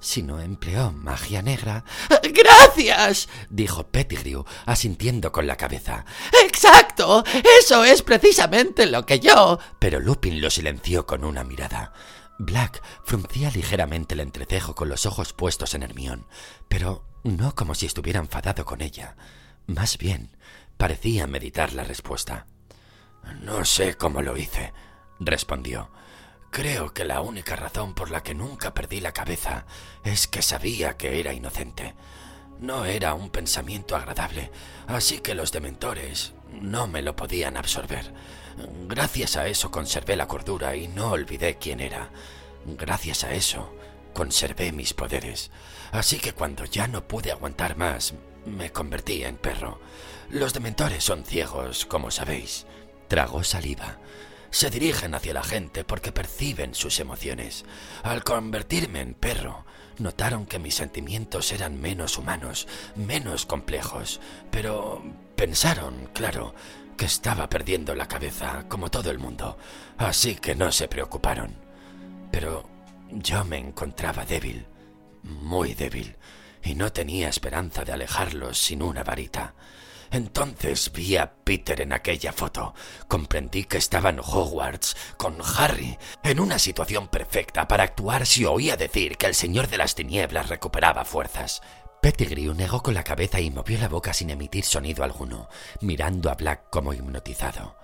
Si 0.00 0.22
no 0.22 0.40
empleó 0.40 0.92
magia 0.92 1.42
negra. 1.42 1.84
¡Gracias! 2.22 3.28
dijo 3.50 3.88
Pettigrew, 3.88 4.44
asintiendo 4.66 5.32
con 5.32 5.46
la 5.46 5.56
cabeza. 5.56 6.04
¡Exacto! 6.44 7.24
Eso 7.60 7.84
es 7.84 8.02
precisamente 8.02 8.86
lo 8.86 9.04
que 9.06 9.20
yo. 9.20 9.58
Pero 9.78 10.00
Lupin 10.00 10.40
lo 10.40 10.50
silenció 10.50 11.06
con 11.06 11.24
una 11.24 11.44
mirada. 11.44 11.92
Black 12.38 12.82
fruncía 13.04 13.50
ligeramente 13.50 14.14
el 14.14 14.20
entrecejo 14.20 14.74
con 14.74 14.88
los 14.88 15.06
ojos 15.06 15.32
puestos 15.32 15.74
en 15.74 15.82
Hermión, 15.82 16.26
pero 16.68 17.04
no 17.24 17.54
como 17.54 17.74
si 17.74 17.86
estuviera 17.86 18.20
enfadado 18.20 18.64
con 18.64 18.82
ella. 18.82 19.16
Más 19.66 19.96
bien, 19.98 20.36
parecía 20.76 21.26
meditar 21.26 21.72
la 21.72 21.84
respuesta. 21.84 22.46
No 23.40 23.64
sé 23.64 23.96
cómo 23.96 24.22
lo 24.22 24.36
hice, 24.36 24.72
respondió. 25.18 25.90
Creo 26.50 26.94
que 26.94 27.04
la 27.04 27.20
única 27.20 27.56
razón 27.56 27.94
por 27.94 28.10
la 28.10 28.22
que 28.22 28.34
nunca 28.34 28.72
perdí 28.72 29.00
la 29.00 29.12
cabeza 29.12 29.66
es 30.04 30.26
que 30.26 30.42
sabía 30.42 30.96
que 30.96 31.20
era 31.20 31.32
inocente. 31.32 31.94
No 32.60 32.86
era 32.86 33.12
un 33.14 33.30
pensamiento 33.30 33.96
agradable, 33.96 34.50
así 34.86 35.18
que 35.18 35.34
los 35.34 35.52
dementores 35.52 36.32
no 36.50 36.86
me 36.86 37.02
lo 37.02 37.14
podían 37.14 37.56
absorber. 37.56 38.14
Gracias 38.88 39.36
a 39.36 39.46
eso 39.46 39.70
conservé 39.70 40.16
la 40.16 40.26
cordura 40.26 40.74
y 40.76 40.88
no 40.88 41.10
olvidé 41.10 41.58
quién 41.58 41.80
era. 41.80 42.10
Gracias 42.64 43.24
a 43.24 43.32
eso 43.32 43.74
conservé 44.14 44.72
mis 44.72 44.94
poderes. 44.94 45.50
Así 45.92 46.18
que 46.18 46.32
cuando 46.32 46.64
ya 46.64 46.88
no 46.88 47.06
pude 47.06 47.32
aguantar 47.32 47.76
más, 47.76 48.14
me 48.46 48.72
convertí 48.72 49.22
en 49.24 49.36
perro. 49.36 49.78
Los 50.30 50.54
dementores 50.54 51.04
son 51.04 51.24
ciegos, 51.24 51.84
como 51.84 52.10
sabéis. 52.10 52.66
Tragó 53.08 53.44
saliva 53.44 53.98
se 54.50 54.70
dirigen 54.70 55.14
hacia 55.14 55.34
la 55.34 55.42
gente 55.42 55.84
porque 55.84 56.12
perciben 56.12 56.74
sus 56.74 57.00
emociones. 57.00 57.64
Al 58.02 58.24
convertirme 58.24 59.00
en 59.00 59.14
perro, 59.14 59.64
notaron 59.98 60.46
que 60.46 60.58
mis 60.58 60.74
sentimientos 60.74 61.52
eran 61.52 61.80
menos 61.80 62.18
humanos, 62.18 62.66
menos 62.94 63.46
complejos, 63.46 64.20
pero 64.50 65.02
pensaron, 65.36 66.10
claro, 66.12 66.54
que 66.96 67.04
estaba 67.04 67.48
perdiendo 67.48 67.94
la 67.94 68.08
cabeza, 68.08 68.64
como 68.68 68.90
todo 68.90 69.10
el 69.10 69.18
mundo, 69.18 69.58
así 69.98 70.36
que 70.36 70.54
no 70.54 70.72
se 70.72 70.88
preocuparon. 70.88 71.54
Pero 72.30 72.68
yo 73.10 73.44
me 73.44 73.58
encontraba 73.58 74.24
débil, 74.24 74.66
muy 75.22 75.74
débil, 75.74 76.16
y 76.62 76.74
no 76.74 76.92
tenía 76.92 77.28
esperanza 77.28 77.84
de 77.84 77.92
alejarlos 77.92 78.58
sin 78.58 78.82
una 78.82 79.04
varita. 79.04 79.54
Entonces 80.16 80.90
vi 80.92 81.18
a 81.18 81.30
Peter 81.44 81.78
en 81.82 81.92
aquella 81.92 82.32
foto. 82.32 82.74
Comprendí 83.06 83.64
que 83.64 83.76
estaba 83.76 84.08
en 84.08 84.18
Hogwarts 84.18 84.96
con 85.18 85.36
Harry, 85.58 85.98
en 86.22 86.40
una 86.40 86.58
situación 86.58 87.08
perfecta 87.08 87.68
para 87.68 87.84
actuar 87.84 88.24
si 88.24 88.46
oía 88.46 88.78
decir 88.78 89.18
que 89.18 89.26
el 89.26 89.34
Señor 89.34 89.68
de 89.68 89.76
las 89.76 89.94
Tinieblas 89.94 90.48
recuperaba 90.48 91.04
fuerzas. 91.04 91.60
Pettigrew 92.00 92.54
negó 92.54 92.82
con 92.82 92.94
la 92.94 93.04
cabeza 93.04 93.40
y 93.40 93.50
movió 93.50 93.78
la 93.78 93.88
boca 93.88 94.14
sin 94.14 94.30
emitir 94.30 94.64
sonido 94.64 95.04
alguno, 95.04 95.50
mirando 95.82 96.30
a 96.30 96.34
Black 96.34 96.70
como 96.70 96.94
hipnotizado. 96.94 97.76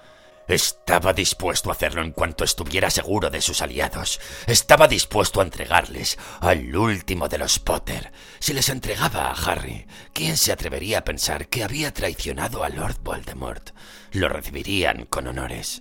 Estaba 0.52 1.14
dispuesto 1.14 1.70
a 1.70 1.72
hacerlo 1.72 2.02
en 2.02 2.12
cuanto 2.12 2.44
estuviera 2.44 2.90
seguro 2.90 3.30
de 3.30 3.40
sus 3.40 3.62
aliados. 3.62 4.20
Estaba 4.46 4.86
dispuesto 4.86 5.40
a 5.40 5.44
entregarles 5.44 6.18
al 6.40 6.76
último 6.76 7.26
de 7.26 7.38
los 7.38 7.58
Potter. 7.58 8.12
Si 8.38 8.52
les 8.52 8.68
entregaba 8.68 9.28
a 9.28 9.32
Harry, 9.32 9.86
¿quién 10.12 10.36
se 10.36 10.52
atrevería 10.52 10.98
a 10.98 11.04
pensar 11.04 11.48
que 11.48 11.64
había 11.64 11.94
traicionado 11.94 12.64
a 12.64 12.68
Lord 12.68 12.98
Voldemort? 13.02 13.70
Lo 14.12 14.28
recibirían 14.28 15.06
con 15.06 15.26
honores. 15.26 15.80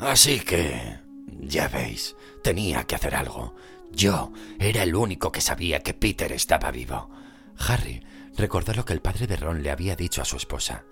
Así 0.00 0.40
que... 0.40 0.98
ya 1.38 1.68
veis, 1.68 2.16
tenía 2.42 2.82
que 2.82 2.96
hacer 2.96 3.14
algo. 3.14 3.54
Yo 3.92 4.32
era 4.58 4.82
el 4.82 4.96
único 4.96 5.30
que 5.30 5.40
sabía 5.40 5.78
que 5.78 5.94
Peter 5.94 6.32
estaba 6.32 6.72
vivo. 6.72 7.08
Harry 7.56 8.04
recordó 8.36 8.72
lo 8.72 8.84
que 8.84 8.94
el 8.94 9.00
padre 9.00 9.28
de 9.28 9.36
Ron 9.36 9.62
le 9.62 9.70
había 9.70 9.94
dicho 9.94 10.22
a 10.22 10.24
su 10.24 10.36
esposa. 10.36 10.84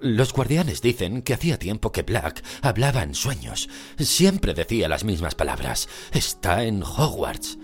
Los 0.00 0.32
guardianes 0.32 0.82
dicen 0.82 1.22
que 1.22 1.34
hacía 1.34 1.58
tiempo 1.58 1.92
que 1.92 2.02
Black 2.02 2.42
hablaba 2.62 3.02
en 3.02 3.14
sueños. 3.14 3.68
Siempre 3.98 4.54
decía 4.54 4.88
las 4.88 5.04
mismas 5.04 5.34
palabras. 5.34 5.88
Está 6.12 6.64
en 6.64 6.82
Hogwarts. 6.82 7.58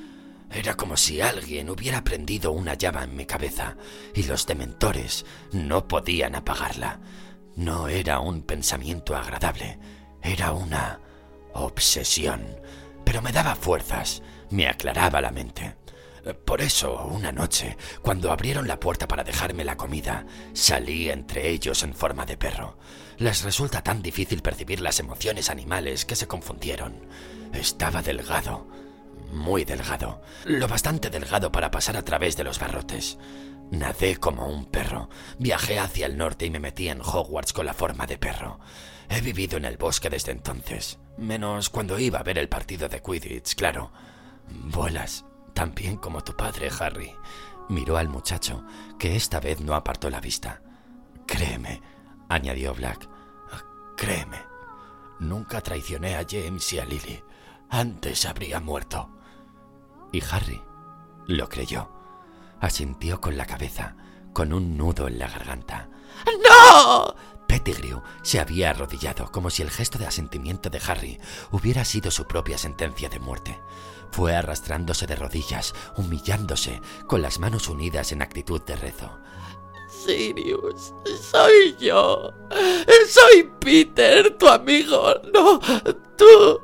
Era 0.50 0.74
como 0.74 0.96
si 0.96 1.20
alguien 1.20 1.70
hubiera 1.70 2.02
prendido 2.02 2.50
una 2.50 2.74
llama 2.74 3.04
en 3.04 3.14
mi 3.16 3.24
cabeza 3.24 3.76
y 4.14 4.24
los 4.24 4.46
dementores 4.46 5.24
no 5.52 5.86
podían 5.86 6.34
apagarla. 6.34 7.00
No 7.54 7.88
era 7.88 8.18
un 8.20 8.42
pensamiento 8.42 9.14
agradable, 9.14 9.78
era 10.22 10.52
una 10.52 11.00
obsesión, 11.54 12.44
pero 13.04 13.22
me 13.22 13.32
daba 13.32 13.54
fuerzas, 13.54 14.22
me 14.50 14.66
aclaraba 14.66 15.20
la 15.20 15.30
mente. 15.30 15.76
Por 16.44 16.60
eso, 16.60 17.06
una 17.06 17.32
noche, 17.32 17.76
cuando 18.02 18.30
abrieron 18.30 18.68
la 18.68 18.78
puerta 18.78 19.08
para 19.08 19.24
dejarme 19.24 19.64
la 19.64 19.76
comida, 19.76 20.26
salí 20.52 21.10
entre 21.10 21.48
ellos 21.48 21.82
en 21.82 21.94
forma 21.94 22.26
de 22.26 22.36
perro. 22.36 22.78
Les 23.18 23.42
resulta 23.42 23.82
tan 23.82 24.02
difícil 24.02 24.42
percibir 24.42 24.80
las 24.80 25.00
emociones 25.00 25.50
animales 25.50 26.04
que 26.04 26.16
se 26.16 26.26
confundieron. 26.26 26.94
Estaba 27.52 28.02
delgado, 28.02 28.68
muy 29.32 29.64
delgado, 29.64 30.22
lo 30.44 30.68
bastante 30.68 31.10
delgado 31.10 31.50
para 31.52 31.70
pasar 31.70 31.96
a 31.96 32.04
través 32.04 32.36
de 32.36 32.44
los 32.44 32.58
barrotes. 32.58 33.18
Nadé 33.70 34.16
como 34.16 34.46
un 34.46 34.66
perro, 34.66 35.08
viajé 35.38 35.78
hacia 35.78 36.06
el 36.06 36.16
norte 36.16 36.46
y 36.46 36.50
me 36.50 36.58
metí 36.58 36.88
en 36.88 37.00
Hogwarts 37.00 37.52
con 37.52 37.66
la 37.66 37.74
forma 37.74 38.06
de 38.06 38.18
perro. 38.18 38.58
He 39.08 39.20
vivido 39.20 39.56
en 39.56 39.64
el 39.64 39.76
bosque 39.76 40.10
desde 40.10 40.32
entonces, 40.32 40.98
menos 41.16 41.70
cuando 41.70 41.98
iba 41.98 42.18
a 42.18 42.24
ver 42.24 42.38
el 42.38 42.48
partido 42.48 42.88
de 42.88 43.00
Quidditch, 43.00 43.54
claro. 43.54 43.92
Vuelas, 45.50 45.54
También 45.54 45.96
como 45.96 46.22
tu 46.22 46.34
padre, 46.34 46.70
Harry. 46.78 47.14
Miró 47.68 47.96
al 47.96 48.08
muchacho, 48.08 48.64
que 48.98 49.16
esta 49.16 49.40
vez 49.40 49.60
no 49.60 49.74
apartó 49.74 50.10
la 50.10 50.20
vista. 50.20 50.62
Créeme, 51.26 51.80
añadió 52.28 52.74
Black. 52.74 53.08
Créeme. 53.96 54.38
Nunca 55.20 55.60
traicioné 55.60 56.16
a 56.16 56.24
James 56.28 56.72
y 56.72 56.78
a 56.78 56.84
Lily. 56.84 57.22
Antes 57.68 58.24
habría 58.24 58.60
muerto. 58.60 59.10
Y 60.12 60.22
Harry 60.30 60.60
lo 61.26 61.48
creyó. 61.48 61.90
Asintió 62.60 63.20
con 63.20 63.36
la 63.36 63.46
cabeza, 63.46 63.96
con 64.32 64.52
un 64.52 64.76
nudo 64.76 65.06
en 65.06 65.18
la 65.18 65.28
garganta. 65.28 65.88
¡No! 66.26 67.14
Pettigrew 67.46 68.02
se 68.22 68.40
había 68.40 68.70
arrodillado 68.70 69.30
como 69.30 69.50
si 69.50 69.62
el 69.62 69.70
gesto 69.70 69.98
de 69.98 70.06
asentimiento 70.06 70.70
de 70.70 70.80
Harry 70.86 71.20
hubiera 71.50 71.84
sido 71.84 72.10
su 72.10 72.26
propia 72.26 72.58
sentencia 72.58 73.08
de 73.08 73.18
muerte. 73.18 73.58
Fue 74.12 74.34
arrastrándose 74.34 75.06
de 75.06 75.16
rodillas, 75.16 75.74
humillándose, 75.96 76.80
con 77.06 77.22
las 77.22 77.38
manos 77.38 77.68
unidas 77.68 78.12
en 78.12 78.22
actitud 78.22 78.60
de 78.62 78.76
rezo. 78.76 79.10
Sirius, 79.88 80.94
soy 81.30 81.76
yo. 81.78 82.32
Soy 83.08 83.50
Peter, 83.60 84.36
tu 84.38 84.48
amigo. 84.48 85.14
No, 85.32 85.58
tú. 86.16 86.60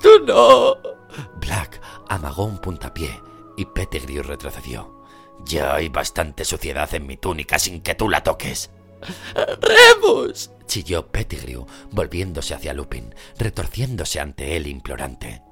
Tú 0.00 0.24
no. 0.26 0.76
Black 1.40 1.80
amagó 2.08 2.44
un 2.44 2.58
puntapié 2.58 3.20
y 3.56 3.66
Pettigrew 3.66 4.22
retrocedió. 4.22 5.02
Ya 5.44 5.74
hay 5.74 5.88
bastante 5.88 6.44
suciedad 6.44 6.92
en 6.94 7.06
mi 7.06 7.16
túnica 7.16 7.58
sin 7.58 7.82
que 7.82 7.94
tú 7.94 8.08
la 8.08 8.22
toques. 8.22 8.70
¡Remus! 9.34 10.50
chilló 10.66 11.06
Pettigrew, 11.08 11.66
volviéndose 11.90 12.54
hacia 12.54 12.72
Lupin, 12.72 13.14
retorciéndose 13.38 14.20
ante 14.20 14.56
él 14.56 14.68
implorante. 14.68 15.42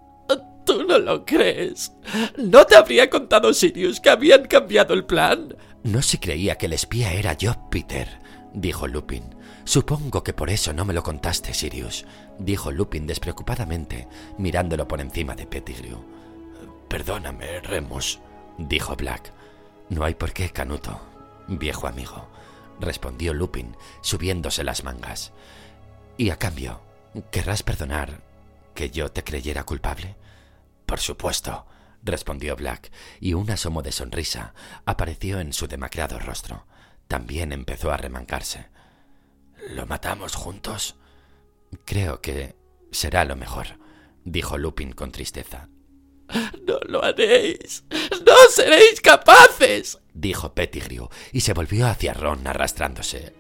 ¿Tú 0.65 0.85
no 0.85 0.99
lo 0.99 1.25
crees? 1.25 1.93
¿No 2.37 2.65
te 2.65 2.77
habría 2.77 3.09
contado 3.11 3.53
Sirius 3.53 4.01
que 4.01 4.11
habían 4.11 4.47
cambiado 4.47 4.95
el 4.95 5.05
plan? 5.05 5.57
No 5.83 6.03
se 6.03 6.21
creía 6.21 6.57
que 6.57 6.67
el 6.67 6.75
espía 6.75 7.13
era 7.13 7.33
yo, 7.33 7.55
Peter, 7.71 8.09
dijo 8.53 8.87
Lupin. 8.87 9.25
Supongo 9.65 10.23
que 10.23 10.33
por 10.33 10.51
eso 10.51 10.73
no 10.73 10.85
me 10.85 10.95
lo 10.95 11.03
contaste, 11.03 11.55
Sirius, 11.55 12.05
dijo 12.39 12.71
Lupin 12.71 13.07
despreocupadamente, 13.07 14.09
mirándolo 14.39 14.89
por 14.89 15.01
encima 15.01 15.35
de 15.35 15.47
Pettigrew. 15.47 16.05
Perdóname, 16.89 17.61
Remus, 17.61 18.19
dijo 18.59 18.97
Black. 18.97 19.33
No 19.89 20.05
hay 20.05 20.15
por 20.15 20.33
qué, 20.33 20.51
Canuto, 20.51 21.01
viejo 21.47 21.87
amigo, 21.87 22.29
respondió 22.81 23.33
Lupin, 23.33 23.77
subiéndose 24.01 24.65
las 24.65 24.85
mangas. 24.85 25.33
Y 26.17 26.31
a 26.31 26.37
cambio, 26.37 26.81
¿querrás 27.31 27.63
perdonar 27.63 28.21
que 28.75 28.91
yo 28.91 29.11
te 29.11 29.25
creyera 29.25 29.65
culpable? 29.65 30.17
Por 30.91 30.99
supuesto, 30.99 31.67
respondió 32.03 32.57
Black, 32.57 32.91
y 33.21 33.35
un 33.35 33.49
asomo 33.49 33.81
de 33.81 33.93
sonrisa 33.93 34.55
apareció 34.85 35.39
en 35.39 35.53
su 35.53 35.69
demacrado 35.69 36.19
rostro. 36.19 36.67
También 37.07 37.53
empezó 37.53 37.93
a 37.93 37.97
remancarse. 37.97 38.67
¿Lo 39.71 39.87
matamos 39.87 40.35
juntos? 40.35 40.97
Creo 41.85 42.21
que 42.21 42.57
será 42.91 43.25
lo 43.25 43.37
mejor, 43.37 43.79
dijo 44.25 44.59
Lupin 44.59 44.91
con 44.91 45.13
tristeza. 45.13 45.69
No 46.67 46.81
lo 46.89 47.05
haréis. 47.05 47.85
No 48.27 48.35
seréis 48.51 49.01
capaces. 49.01 50.01
dijo 50.13 50.55
Pettigrew 50.55 51.09
y 51.33 51.43
se 51.43 51.53
volvió 51.53 51.87
hacia 51.87 52.15
Ron 52.15 52.45
arrastrándose. 52.49 53.33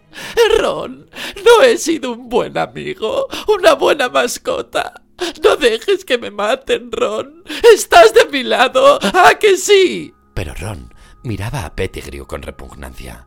Ron, 0.60 1.10
no 1.44 1.62
he 1.64 1.76
sido 1.78 2.12
un 2.12 2.28
buen 2.28 2.56
amigo, 2.56 3.26
una 3.48 3.74
buena 3.74 4.08
mascota. 4.08 5.02
No 5.42 5.56
dejes 5.56 6.04
que 6.04 6.18
me 6.18 6.30
maten, 6.30 6.90
Ron. 6.92 7.44
Estás 7.74 8.14
de 8.14 8.26
mi 8.26 8.42
lado. 8.42 8.98
¿A 9.02 9.34
que 9.38 9.56
sí? 9.56 10.14
Pero 10.34 10.54
Ron 10.54 10.94
miraba 11.22 11.64
a 11.64 11.74
Pettigrew 11.74 12.26
con 12.26 12.42
repugnancia. 12.42 13.26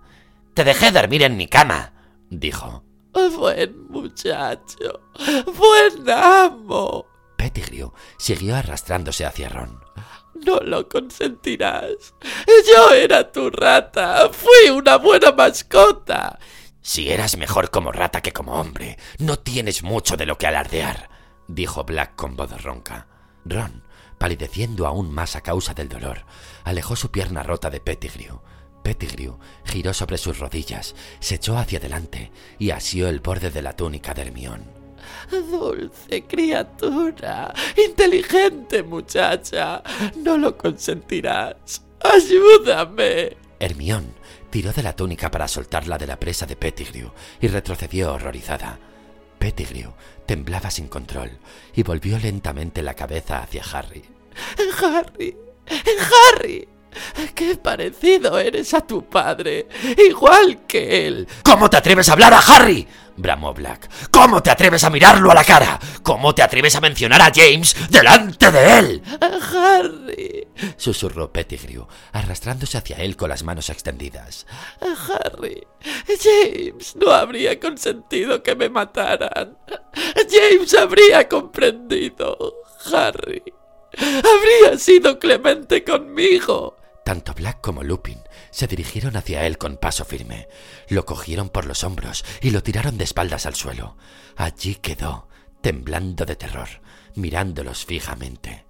Te 0.53 0.63
dejé 0.63 0.91
dormir 0.91 1.23
en 1.23 1.37
mi 1.37 1.47
cama, 1.47 1.93
dijo. 2.29 2.83
Buen 3.13 3.87
muchacho. 3.89 5.01
Buen 5.45 6.09
amo. 6.09 7.05
Pettigrew 7.37 7.93
siguió 8.17 8.55
arrastrándose 8.55 9.25
hacia 9.25 9.49
Ron. 9.49 9.79
No 10.45 10.59
lo 10.59 10.89
consentirás. 10.89 12.13
Yo 12.67 12.91
era 12.91 13.31
tu 13.31 13.49
rata. 13.49 14.29
Fui 14.31 14.69
una 14.71 14.97
buena 14.97 15.31
mascota. 15.31 16.39
Si 16.81 17.09
eras 17.09 17.37
mejor 17.37 17.69
como 17.69 17.91
rata 17.91 18.21
que 18.21 18.33
como 18.33 18.59
hombre, 18.59 18.97
no 19.19 19.37
tienes 19.39 19.83
mucho 19.83 20.17
de 20.17 20.25
lo 20.25 20.37
que 20.37 20.47
alardear, 20.47 21.09
dijo 21.53 21.83
Black 21.83 22.15
con 22.15 22.35
voz 22.35 22.61
ronca. 22.63 23.07
Ron, 23.45 23.83
palideciendo 24.17 24.87
aún 24.87 25.11
más 25.11 25.35
a 25.35 25.41
causa 25.41 25.73
del 25.73 25.89
dolor, 25.89 26.25
alejó 26.63 26.95
su 26.95 27.11
pierna 27.11 27.43
rota 27.43 27.69
de 27.69 27.79
Pettigrew. 27.79 28.41
Pettigrew 28.83 29.39
giró 29.63 29.93
sobre 29.93 30.17
sus 30.17 30.39
rodillas, 30.39 30.95
se 31.19 31.35
echó 31.35 31.57
hacia 31.57 31.79
adelante 31.79 32.31
y 32.59 32.71
asió 32.71 33.07
el 33.07 33.19
borde 33.19 33.49
de 33.49 33.61
la 33.61 33.75
túnica 33.75 34.13
de 34.13 34.23
Hermión. 34.23 34.63
Dulce 35.29 36.23
criatura, 36.27 37.53
inteligente 37.77 38.83
muchacha, 38.83 39.83
no 40.17 40.37
lo 40.37 40.57
consentirás. 40.57 41.81
Ayúdame. 42.01 43.37
Hermión 43.59 44.13
tiró 44.49 44.71
de 44.71 44.83
la 44.83 44.95
túnica 44.95 45.31
para 45.31 45.47
soltarla 45.47 45.97
de 45.97 46.07
la 46.07 46.19
presa 46.19 46.45
de 46.45 46.55
Pettigrew 46.55 47.11
y 47.41 47.47
retrocedió 47.47 48.13
horrorizada. 48.13 48.79
Pettigrew 49.43 49.91
temblaba 50.25 50.71
sin 50.71 50.87
control 50.87 51.29
y 51.75 51.83
volvió 51.83 52.17
lentamente 52.17 52.81
la 52.81 52.93
cabeza 52.93 53.43
hacia 53.43 53.61
Harry. 53.73 54.01
Harry, 54.81 55.35
Harry, 56.31 56.65
qué 57.33 57.55
parecido 57.55 58.39
eres 58.39 58.73
a 58.73 58.81
tu 58.81 59.07
padre, 59.07 59.67
igual 60.09 60.65
que 60.67 61.07
él. 61.07 61.27
¿Cómo 61.43 61.69
te 61.69 61.77
atreves 61.77 62.09
a 62.09 62.13
hablar 62.13 62.33
a 62.33 62.39
Harry? 62.39 62.87
bramó 63.15 63.53
Black. 63.53 63.89
¿Cómo 64.09 64.41
te 64.41 64.51
atreves 64.51 64.83
a 64.83 64.89
mirarlo 64.89 65.31
a 65.31 65.35
la 65.35 65.43
cara? 65.43 65.79
¿Cómo 66.01 66.33
te 66.33 66.41
atreves 66.41 66.75
a 66.75 66.81
mencionar 66.81 67.21
a 67.21 67.31
James 67.33 67.75
delante 67.89 68.51
de 68.51 68.79
él? 68.79 69.03
Harry, 69.21 70.47
susurró 70.77 71.31
Pettigrew, 71.31 71.87
arrastrándose 72.11 72.77
hacia 72.77 72.97
él 72.97 73.15
con 73.15 73.29
las 73.29 73.43
manos 73.43 73.69
extendidas. 73.69 74.45
Harry, 74.81 75.65
James 76.07 76.95
no 76.95 77.11
habría 77.11 77.59
consentido 77.59 78.41
que 78.41 78.55
me 78.55 78.69
mataran. 78.69 79.57
James 80.29 80.73
habría 80.73 81.27
comprendido. 81.27 82.55
Harry, 82.91 83.43
habría 83.97 84.77
sido 84.77 85.19
clemente 85.19 85.83
conmigo. 85.83 86.77
Tanto 87.03 87.33
Black 87.33 87.59
como 87.61 87.83
Lupin 87.83 88.19
se 88.49 88.67
dirigieron 88.67 89.17
hacia 89.17 89.45
él 89.45 89.57
con 89.57 89.77
paso 89.77 90.05
firme, 90.05 90.47
lo 90.87 91.05
cogieron 91.05 91.49
por 91.49 91.65
los 91.65 91.83
hombros 91.83 92.23
y 92.41 92.51
lo 92.51 92.63
tiraron 92.63 92.97
de 92.97 93.03
espaldas 93.03 93.45
al 93.45 93.55
suelo. 93.55 93.97
Allí 94.37 94.75
quedó, 94.75 95.27
temblando 95.61 96.25
de 96.25 96.35
terror, 96.35 96.69
mirándolos 97.15 97.85
fijamente. 97.85 98.65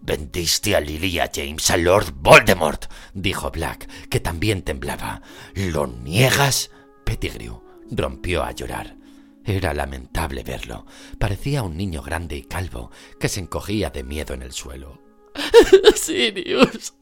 Vendiste 0.00 0.76
a 0.76 0.80
Lily 0.80 1.08
y 1.08 1.18
a 1.18 1.30
James 1.34 1.70
a 1.70 1.76
Lord 1.76 2.12
Voldemort, 2.14 2.86
dijo 3.14 3.50
Black, 3.50 3.88
que 4.08 4.20
también 4.20 4.62
temblaba. 4.62 5.22
¿Lo 5.54 5.86
niegas? 5.86 6.70
Pettigrew 7.04 7.62
rompió 7.90 8.42
a 8.42 8.52
llorar. 8.52 8.96
Era 9.44 9.74
lamentable 9.74 10.42
verlo. 10.42 10.86
Parecía 11.18 11.62
un 11.62 11.76
niño 11.76 12.02
grande 12.02 12.36
y 12.36 12.42
calvo 12.42 12.90
que 13.20 13.28
se 13.28 13.40
encogía 13.40 13.90
de 13.90 14.04
miedo 14.04 14.34
en 14.34 14.42
el 14.42 14.52
suelo. 14.52 15.02
Sirius. 15.94 16.94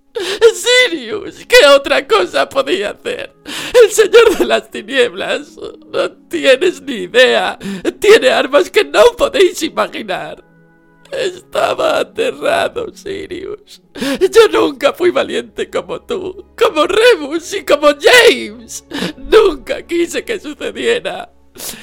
Sirius, 0.55 1.46
¿qué 1.46 1.66
otra 1.75 2.07
cosa 2.07 2.48
podía 2.48 2.90
hacer? 2.90 3.35
El 3.83 3.90
señor 3.90 4.38
de 4.38 4.44
las 4.44 4.70
tinieblas. 4.70 5.57
No 5.92 6.11
tienes 6.29 6.83
ni 6.83 6.94
idea. 6.94 7.59
Tiene 7.98 8.29
armas 8.31 8.70
que 8.70 8.85
no 8.85 9.03
podéis 9.16 9.62
imaginar. 9.62 10.44
Estaba 11.11 11.98
aterrado, 11.98 12.87
Sirius. 12.94 13.83
Yo 13.94 14.48
nunca 14.51 14.94
fui 14.94 15.11
valiente 15.11 15.68
como 15.68 16.01
tú, 16.01 16.46
como 16.57 16.87
Remus 16.87 17.53
y 17.53 17.64
como 17.64 17.88
James. 17.88 18.85
Nunca 19.18 19.83
quise 19.83 20.25
que 20.25 20.40
sucediera. 20.40 21.31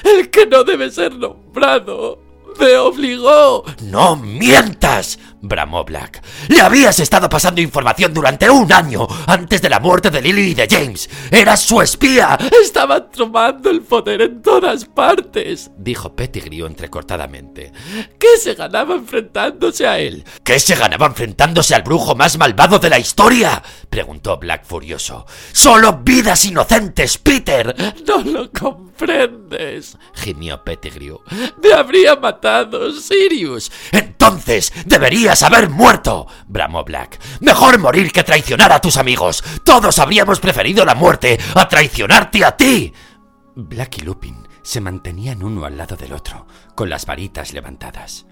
El 0.04 0.32
que 0.32 0.48
no 0.48 0.64
debe 0.64 0.90
ser 0.90 1.14
nombrado 1.14 2.20
me 2.60 2.76
obligó. 2.76 3.64
No 3.84 4.16
mientas, 4.16 5.20
bramó 5.42 5.84
Black. 5.84 6.22
Le 6.48 6.62
habías 6.62 7.00
estado 7.00 7.30
pasando 7.30 7.62
información 7.62 8.14
durante 8.14 8.50
un 8.50 8.72
año 8.72 9.08
antes 9.28 9.62
de 9.62 9.70
la 9.70 9.80
muerte 9.80 10.10
de 10.10 10.22
Lily 10.22 10.52
y 10.52 10.54
de 10.54 10.68
James. 10.70 11.10
Eras 11.32 11.62
su 11.62 11.82
espía. 11.82 12.38
Estaba 12.62 13.10
tomando 13.10 13.70
el 13.70 13.82
poder 13.82 14.22
en 14.22 14.42
todas 14.42 14.86
partes, 14.86 15.72
dijo 15.78 16.16
Pettigrew 16.16 16.68
entrecortadamente. 16.68 17.72
¿Qué 18.20 18.38
se 18.38 18.54
ganaba 18.54 18.96
enfrentándose 18.96 19.88
a 19.88 20.00
él? 20.00 20.24
¿Qué 20.44 20.60
se 20.60 20.76
ganaba 20.76 21.08
enfrentándose 21.08 21.76
al 21.76 21.84
brujo 21.84 22.16
más 22.16 22.38
malvado 22.38 22.80
de 22.80 22.90
la 22.90 23.00
historia? 23.00 23.62
preguntó 23.90 24.38
Black 24.38 24.66
furioso. 24.66 25.26
Solo 25.52 26.00
vidas 26.04 26.46
inocentes, 26.46 27.18
Peter. 27.18 27.76
No 28.08 28.20
lo 28.24 28.52
comprendes, 29.00 29.98
gimió 30.14 30.64
Pettigrew. 30.64 31.22
Me 31.62 31.74
habría 31.74 32.16
matado, 32.16 32.92
Sirius. 32.92 33.72
Entonces 33.92 34.74
deberías 34.86 35.42
haber 35.44 35.70
muerto, 35.70 36.28
bramó 36.48 36.84
Black. 36.84 37.20
Mejor 37.40 37.80
morir 37.80 38.12
que 38.12 38.24
traicionar 38.24 38.72
a 38.72 38.82
tus 38.82 38.98
amigos. 38.98 39.44
Todos 39.64 40.00
habríamos 40.00 40.40
preferido 40.40 40.84
la 40.84 40.96
muerte 40.96 41.40
a 41.56 41.68
traicionarte 41.68 42.44
a 42.44 42.58
ti. 42.58 42.94
Black 43.56 44.00
y 44.00 44.02
Lupin 44.02 44.48
se 44.62 44.82
mantenían 44.82 45.44
uno 45.44 45.66
al 45.66 45.78
lado 45.78 45.96
del 45.96 46.14
otro, 46.14 46.46
con 46.76 46.90
las 46.90 47.06
varitas 47.06 47.54
levantadas. 47.54 48.26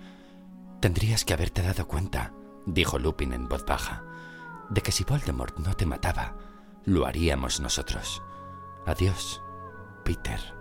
Tendrías 0.82 1.24
que 1.26 1.34
haberte 1.34 1.62
dado 1.62 1.88
cuenta, 1.88 2.34
dijo 2.66 3.00
Lupin 3.00 3.34
en 3.34 3.48
voz 3.48 3.66
baja, 3.66 4.04
de 4.70 4.82
que 4.82 4.92
si 4.92 5.04
Voldemort 5.06 5.58
no 5.60 5.74
te 5.76 5.86
mataba, 5.86 6.36
lo 6.86 7.06
haríamos 7.06 7.60
nosotros. 7.60 8.22
Adiós, 8.86 9.42
Peter. 10.04 10.57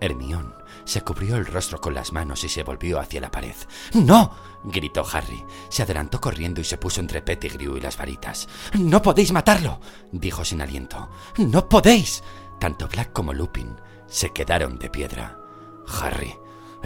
Hermión 0.00 0.54
se 0.84 1.02
cubrió 1.02 1.36
el 1.36 1.46
rostro 1.46 1.80
con 1.80 1.94
las 1.94 2.12
manos 2.12 2.44
y 2.44 2.48
se 2.48 2.62
volvió 2.62 3.00
hacia 3.00 3.20
la 3.20 3.30
pared. 3.30 3.54
¡No! 3.94 4.34
gritó 4.64 5.04
Harry. 5.12 5.44
Se 5.68 5.82
adelantó 5.82 6.20
corriendo 6.20 6.60
y 6.60 6.64
se 6.64 6.78
puso 6.78 7.00
entre 7.00 7.22
Pettigrew 7.22 7.76
y 7.76 7.80
las 7.80 7.96
varitas. 7.96 8.48
¡No 8.74 9.02
podéis 9.02 9.32
matarlo! 9.32 9.80
dijo 10.12 10.44
sin 10.44 10.60
aliento. 10.60 11.08
¡No 11.38 11.68
podéis! 11.68 12.22
Tanto 12.58 12.88
Black 12.88 13.12
como 13.12 13.32
Lupin 13.32 13.76
se 14.06 14.32
quedaron 14.32 14.78
de 14.78 14.90
piedra. 14.90 15.38
Harry, 16.00 16.34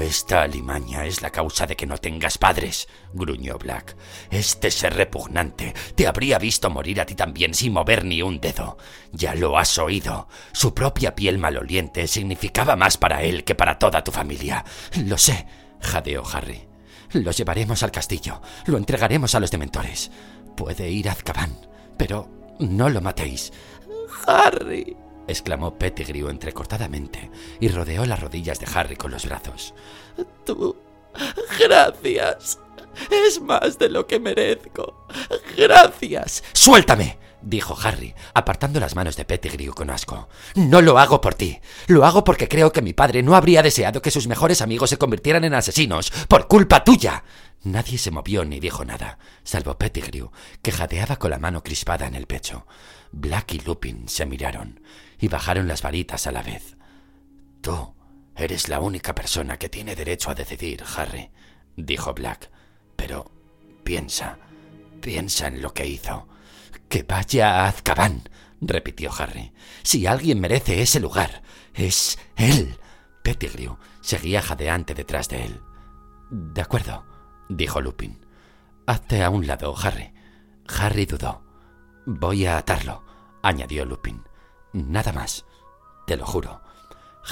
esta 0.01 0.43
alimaña 0.43 1.05
es 1.05 1.23
la 1.23 1.31
causa 1.31 1.67
de 1.67 1.77
que 1.77 1.87
no 1.87 1.99
tengas 1.99 2.39
padres, 2.39 2.89
gruñó 3.13 3.59
Black. 3.59 3.97
Este 4.31 4.71
ser 4.71 4.95
repugnante 4.95 5.75
te 5.95 6.07
habría 6.07 6.39
visto 6.39 6.71
morir 6.71 7.01
a 7.01 7.07
ti 7.07 7.15
también 7.15 7.55
sin 7.55 7.73
mover 7.73 8.05
ni 8.05 8.23
un 8.23 8.41
dedo. 8.41 8.79
Ya 9.13 9.35
lo 9.35 9.59
has 9.59 9.79
oído. 9.79 10.29
Su 10.53 10.75
propia 10.75 11.15
piel 11.15 11.39
maloliente 11.39 12.07
significaba 12.07 12.77
más 12.77 12.97
para 12.97 13.23
él 13.23 13.45
que 13.45 13.55
para 13.55 13.79
toda 13.79 14.05
tu 14.05 14.13
familia. 14.13 14.65
Lo 15.05 15.19
sé, 15.19 15.47
jadeó 15.81 16.25
Harry. 16.33 16.69
Lo 17.13 17.33
llevaremos 17.33 17.83
al 17.83 17.91
castillo. 17.91 18.41
Lo 18.67 18.77
entregaremos 18.77 19.35
a 19.35 19.41
los 19.41 19.51
dementores. 19.51 20.11
Puede 20.57 20.91
ir 20.91 21.09
a 21.09 21.13
Azkaban, 21.13 21.69
pero 21.97 22.29
no 22.61 22.89
lo 22.89 23.01
matéis. 23.01 23.53
Harry, 24.27 24.97
exclamó 25.31 25.79
Pettigrew 25.79 26.29
entrecortadamente 26.29 27.31
y 27.61 27.69
rodeó 27.69 28.05
las 28.07 28.21
rodillas 28.21 28.59
de 28.61 28.67
Harry 28.75 28.97
con 28.97 29.11
los 29.11 29.27
brazos. 29.27 29.75
Tú. 30.45 30.77
Gracias. 31.59 32.59
Es 33.11 33.41
más 33.41 33.79
de 33.79 33.89
lo 33.89 34.07
que 34.07 34.21
merezco. 34.21 35.07
Gracias. 35.57 36.43
Suéltame, 36.53 37.19
dijo 37.41 37.77
Harry, 37.83 38.15
apartando 38.35 38.81
las 38.81 38.95
manos 38.95 39.17
de 39.17 39.25
Pettigrew 39.25 39.73
con 39.75 39.91
asco. 39.91 40.29
No 40.55 40.83
lo 40.83 40.99
hago 40.99 41.21
por 41.21 41.35
ti. 41.35 41.61
Lo 41.87 42.05
hago 42.05 42.25
porque 42.25 42.49
creo 42.49 42.73
que 42.73 42.83
mi 42.83 42.93
padre 42.93 43.23
no 43.23 43.37
habría 43.37 43.63
deseado 43.63 44.03
que 44.03 44.11
sus 44.11 44.27
mejores 44.27 44.61
amigos 44.61 44.91
se 44.91 44.99
convirtieran 44.99 45.45
en 45.45 45.55
asesinos 45.55 46.11
por 46.29 46.49
culpa 46.49 46.85
tuya. 46.85 47.25
Nadie 47.63 47.99
se 47.99 48.11
movió 48.11 48.45
ni 48.45 48.59
dijo 48.59 48.85
nada, 48.85 49.19
salvo 49.45 49.77
Pettigrew, 49.77 50.31
que 50.63 50.73
jadeaba 50.73 51.17
con 51.17 51.31
la 51.31 51.39
mano 51.39 51.63
crispada 51.63 52.07
en 52.07 52.15
el 52.15 52.27
pecho. 52.27 52.67
Black 53.13 53.55
y 53.55 53.61
Lupin 53.61 54.09
se 54.09 54.25
miraron 54.25 54.81
y 55.21 55.29
bajaron 55.29 55.69
las 55.69 55.83
varitas 55.83 56.27
a 56.27 56.33
la 56.33 56.43
vez. 56.43 56.77
Tú 57.61 57.95
eres 58.37 58.69
la 58.69 58.81
única 58.81 59.15
persona 59.15 59.59
que 59.59 59.69
tiene 59.69 59.95
derecho 59.95 60.31
a 60.31 60.35
decidir, 60.35 60.83
Harry, 60.97 61.31
dijo 61.77 62.15
Black. 62.15 62.51
Pero 62.97 63.31
piensa, 63.85 64.39
piensa 65.01 65.47
en 65.47 65.61
lo 65.63 65.75
que 65.75 65.87
hizo. 65.87 66.27
Que 66.89 67.03
vaya 67.03 67.61
a 67.61 67.69
Azkaban, 67.69 68.23
repitió 68.61 69.11
Harry. 69.17 69.53
Si 69.83 70.07
alguien 70.07 70.41
merece 70.41 70.81
ese 70.81 71.01
lugar, 71.01 71.43
es 71.75 72.19
él. 72.37 72.79
Pettigrew 73.23 73.77
seguía 74.01 74.43
jadeante 74.43 74.95
detrás 74.95 75.29
de 75.29 75.45
él. 75.45 75.61
De 76.31 76.63
acuerdo, 76.63 77.05
dijo 77.49 77.81
Lupin. 77.81 78.25
Hazte 78.87 79.23
a 79.23 79.31
un 79.31 79.47
lado, 79.47 79.75
Harry. 79.83 80.13
Harry 80.67 81.05
dudó. 81.05 81.43
Voy 82.07 82.47
a 82.47 82.57
atarlo, 82.57 83.05
añadió 83.43 83.85
Lupin. 83.85 84.23
Nada 84.73 85.13
más. 85.13 85.45
Te 86.07 86.17
lo 86.17 86.27
juro. 86.27 86.61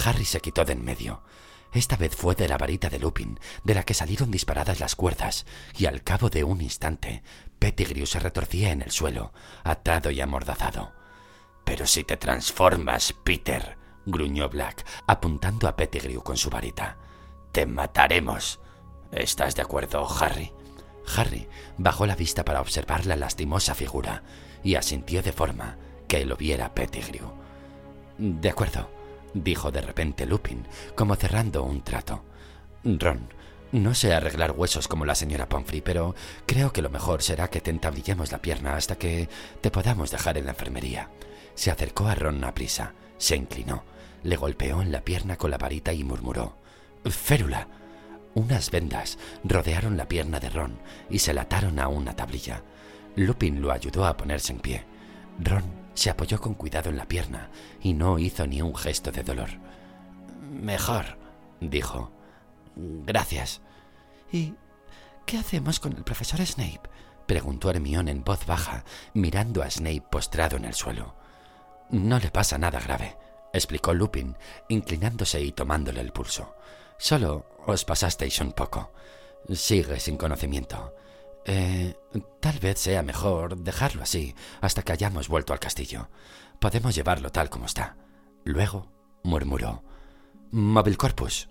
Harry 0.05 0.25
se 0.25 0.41
quitó 0.41 0.65
de 0.65 0.73
en 0.73 0.85
medio. 0.85 1.23
Esta 1.73 1.97
vez 1.97 2.17
fue 2.17 2.35
de 2.35 2.49
la 2.49 2.57
varita 2.57 2.89
de 2.89 2.99
Lupin, 2.99 3.39
de 3.63 3.75
la 3.75 3.83
que 3.83 3.95
salieron 3.95 4.31
disparadas 4.31 4.81
las 4.81 4.95
cuerdas, 4.95 5.45
y 5.77 5.87
al 5.87 6.03
cabo 6.03 6.31
de 6.31 6.45
un 6.45 6.63
instante, 6.63 7.23
Pettigrew 7.59 8.07
se 8.07 8.21
retorcía 8.21 8.71
en 8.71 8.83
el 8.83 8.91
suelo, 8.91 9.33
atado 9.65 10.11
y 10.11 10.21
amordazado. 10.21 10.93
Pero 11.65 11.87
si 11.87 12.05
te 12.05 12.17
transformas, 12.17 13.13
Peter, 13.13 13.77
gruñó 14.07 14.49
Black, 14.49 14.87
apuntando 15.07 15.69
a 15.69 15.77
Pettigrew 15.77 16.23
con 16.23 16.39
su 16.39 16.49
varita. 16.49 16.97
Te 17.53 17.67
mataremos. 17.67 18.61
¿Estás 19.13 19.55
de 19.55 19.63
acuerdo, 19.63 20.07
Harry? 20.21 20.53
Harry 21.17 21.49
bajó 21.77 22.07
la 22.07 22.17
vista 22.17 22.45
para 22.45 22.61
observar 22.61 23.07
la 23.07 23.17
lastimosa 23.17 23.75
figura 23.75 24.23
y 24.63 24.75
asintió 24.75 25.23
de 25.23 25.33
forma 25.33 25.79
que 26.09 26.25
lo 26.25 26.37
viera 26.37 26.75
Pettigrew. 26.75 27.31
De 28.19 28.49
acuerdo, 28.49 28.91
dijo 29.35 29.71
de 29.71 29.81
repente 29.81 30.27
Lupin, 30.27 30.67
como 30.97 31.15
cerrando 31.15 31.63
un 31.63 31.83
trato. 31.83 32.25
Ron, 32.83 33.29
no 33.73 33.95
sé 33.95 34.15
arreglar 34.15 34.53
huesos 34.53 34.89
como 34.89 35.05
la 35.05 35.15
señora 35.15 35.49
Pomfrey, 35.49 35.83
pero 35.83 36.15
creo 36.47 36.73
que 36.73 36.83
lo 36.83 36.91
mejor 36.91 37.23
será 37.23 37.49
que 37.49 37.61
te 37.61 37.71
entablillemos 37.71 38.33
la 38.33 38.41
pierna 38.41 38.75
hasta 38.75 38.97
que 38.97 39.29
te 39.61 39.71
podamos 39.71 40.11
dejar 40.11 40.39
en 40.39 40.47
la 40.47 40.53
enfermería. 40.53 41.11
Se 41.55 41.71
acercó 41.71 42.07
a 42.07 42.15
Ron 42.15 42.43
a 42.45 42.55
prisa, 42.55 42.95
se 43.19 43.37
inclinó, 43.37 43.85
le 44.23 44.37
golpeó 44.37 44.81
en 44.81 44.91
la 44.91 45.03
pierna 45.03 45.37
con 45.37 45.51
la 45.51 45.59
varita 45.59 45.93
y 45.93 46.03
murmuró: 46.05 46.57
Férula. 47.05 47.69
Unas 48.35 48.71
vendas 48.71 49.19
rodearon 49.43 49.97
la 49.97 50.07
pierna 50.07 50.39
de 50.39 50.51
Ron 50.51 50.79
y 51.11 51.19
se 51.19 51.35
la 51.35 51.43
ataron 51.43 51.81
a 51.81 51.89
una 51.89 52.15
tablilla. 52.15 52.63
Lupin 53.17 53.61
lo 53.61 53.73
ayudó 53.73 54.07
a 54.07 54.17
ponerse 54.17 54.53
en 54.53 54.61
pie. 54.61 54.85
Ron 55.41 55.65
se 55.99 56.11
apoyó 56.11 56.41
con 56.41 56.55
cuidado 56.55 56.91
en 56.91 56.97
la 56.97 57.09
pierna 57.09 57.51
y 57.83 57.93
no 57.93 58.21
hizo 58.21 58.47
ni 58.47 58.63
un 58.63 58.77
gesto 58.77 59.11
de 59.11 59.25
dolor. 59.25 59.49
Mejor, 60.49 61.19
dijo. 61.61 62.13
Gracias. 62.77 63.61
¿Y 64.31 64.55
qué 65.27 65.39
hacemos 65.39 65.81
con 65.81 65.95
el 65.95 66.05
profesor 66.05 66.41
Snape? 66.47 66.89
preguntó 67.27 67.69
Hermione 67.69 68.13
en 68.13 68.23
voz 68.23 68.47
baja, 68.47 68.85
mirando 69.13 69.61
a 69.61 69.71
Snape 69.71 70.05
postrado 70.09 70.57
en 70.57 70.67
el 70.67 70.75
suelo. 70.75 71.17
No 71.91 72.21
le 72.21 72.31
pasa 72.31 72.59
nada 72.59 72.79
grave, 72.79 73.17
explicó 73.53 73.93
Lupin, 73.93 74.37
inclinándose 74.69 75.43
y 75.43 75.51
tomándole 75.51 76.01
el 76.01 76.13
pulso. 76.13 76.55
Solo 76.97 77.57
os 77.67 77.85
pasasteis 77.85 78.41
un 78.41 78.53
poco. 78.53 78.93
Sigue 79.53 79.99
sin 79.99 80.17
conocimiento. 80.17 80.95
Eh, 81.51 81.95
tal 82.41 82.59
vez 82.59 82.79
sea 82.79 83.03
mejor 83.03 83.57
dejarlo 83.57 84.03
así 84.03 84.35
hasta 84.61 84.83
que 84.83 84.93
hayamos 84.93 85.29
vuelto 85.29 85.55
al 85.55 85.59
castillo. 85.59 86.11
Podemos 86.61 86.95
llevarlo 86.95 87.33
tal 87.33 87.49
como 87.49 87.65
está. 87.65 87.97
Luego 88.45 88.93
murmuró. 89.23 89.83
Móvil 90.51 90.99
Corpus. 90.99 91.49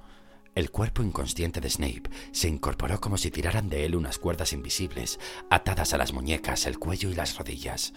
El 0.53 0.69
cuerpo 0.69 1.01
inconsciente 1.01 1.61
de 1.61 1.71
Snape 1.71 2.11
se 2.31 2.47
incorporó 2.47 3.01
como 3.01 3.17
si 3.17 3.31
tiraran 3.31 3.69
de 3.69 3.85
él 3.85 3.95
unas 3.95 4.19
cuerdas 4.19 4.53
invisibles, 4.53 5.19
atadas 5.49 5.93
a 5.93 5.97
las 5.97 6.13
muñecas, 6.13 6.67
el 6.67 6.77
cuello 6.77 7.09
y 7.09 7.15
las 7.15 7.35
rodillas. 7.35 7.93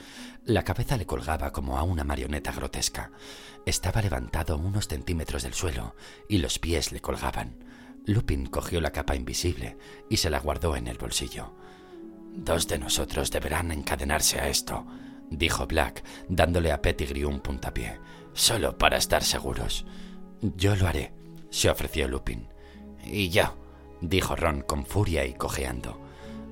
La 0.47 0.65
cabeza 0.65 0.97
le 0.97 1.05
colgaba 1.05 1.53
como 1.53 1.77
a 1.77 1.83
una 1.83 2.05
marioneta 2.05 2.51
grotesca. 2.51 3.13
Estaba 3.67 4.01
levantado 4.01 4.57
unos 4.57 4.89
centímetros 4.89 5.43
del 5.43 5.53
suelo 5.53 5.95
y 6.31 6.39
los 6.39 6.59
pies 6.59 6.93
le 6.93 7.01
colgaban. 7.01 7.63
Lupin 8.07 8.47
cogió 8.47 8.81
la 8.81 8.91
capa 8.91 9.17
invisible 9.17 9.77
y 10.09 10.17
se 10.17 10.31
la 10.31 10.41
guardó 10.41 10.77
en 10.77 10.87
el 10.87 10.97
bolsillo. 10.97 11.55
Dos 12.35 12.69
de 12.69 12.79
nosotros 12.79 13.31
deberán 13.31 13.73
encadenarse 13.73 14.41
a 14.41 14.49
esto, 14.49 14.87
dijo 15.31 15.67
Black, 15.67 16.05
dándole 16.29 16.73
a 16.73 16.81
Pettigrew 16.81 17.29
un 17.29 17.41
puntapié, 17.41 17.99
solo 18.33 18.79
para 18.79 18.97
estar 18.97 19.23
seguros. 19.23 19.85
Yo 20.41 20.77
lo 20.77 20.87
haré, 20.87 21.13
se 21.51 21.69
ofreció 21.69 22.09
Lupin. 22.09 22.49
Y 23.05 23.29
yo, 23.31 23.57
dijo 24.01 24.37
Ron 24.37 24.63
con 24.63 24.87
furia 24.87 25.25
y 25.27 25.35
cojeando. 25.35 26.01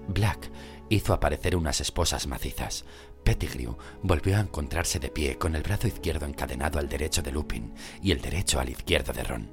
Black 0.09 0.51
hizo 0.89 1.12
aparecer 1.12 1.57
unas 1.57 1.81
esposas 1.81 2.26
macizas. 2.26 2.85
Pettigrew 3.24 3.76
volvió 4.03 4.37
a 4.37 4.41
encontrarse 4.41 4.99
de 4.99 5.11
pie 5.11 5.37
con 5.37 5.55
el 5.55 5.62
brazo 5.62 5.87
izquierdo 5.87 6.26
encadenado 6.26 6.79
al 6.79 6.89
derecho 6.89 7.22
de 7.22 7.33
Lupin 7.33 7.74
y 8.03 8.12
el 8.12 8.20
derecho 8.20 8.59
al 8.59 8.70
izquierdo 8.70 9.12
de 9.12 9.22
Ron. 9.22 9.51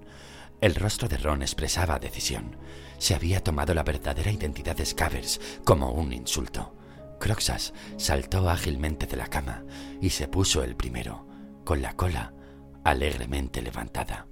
El 0.61 0.75
rostro 0.75 1.07
de 1.07 1.17
Ron 1.17 1.41
expresaba 1.41 1.99
decisión. 1.99 2.55
Se 2.97 3.15
había 3.15 3.43
tomado 3.43 3.73
la 3.73 3.83
verdadera 3.83 4.31
identidad 4.31 4.75
de 4.75 4.85
Scavers 4.85 5.39
como 5.63 5.91
un 5.91 6.13
insulto. 6.13 6.75
Croxas 7.19 7.73
saltó 7.97 8.49
ágilmente 8.49 9.05
de 9.07 9.17
la 9.17 9.27
cama 9.27 9.63
y 10.01 10.09
se 10.09 10.27
puso 10.27 10.63
el 10.63 10.75
primero, 10.75 11.27
con 11.63 11.81
la 11.81 11.95
cola 11.95 12.33
alegremente 12.83 13.61
levantada. 13.61 14.27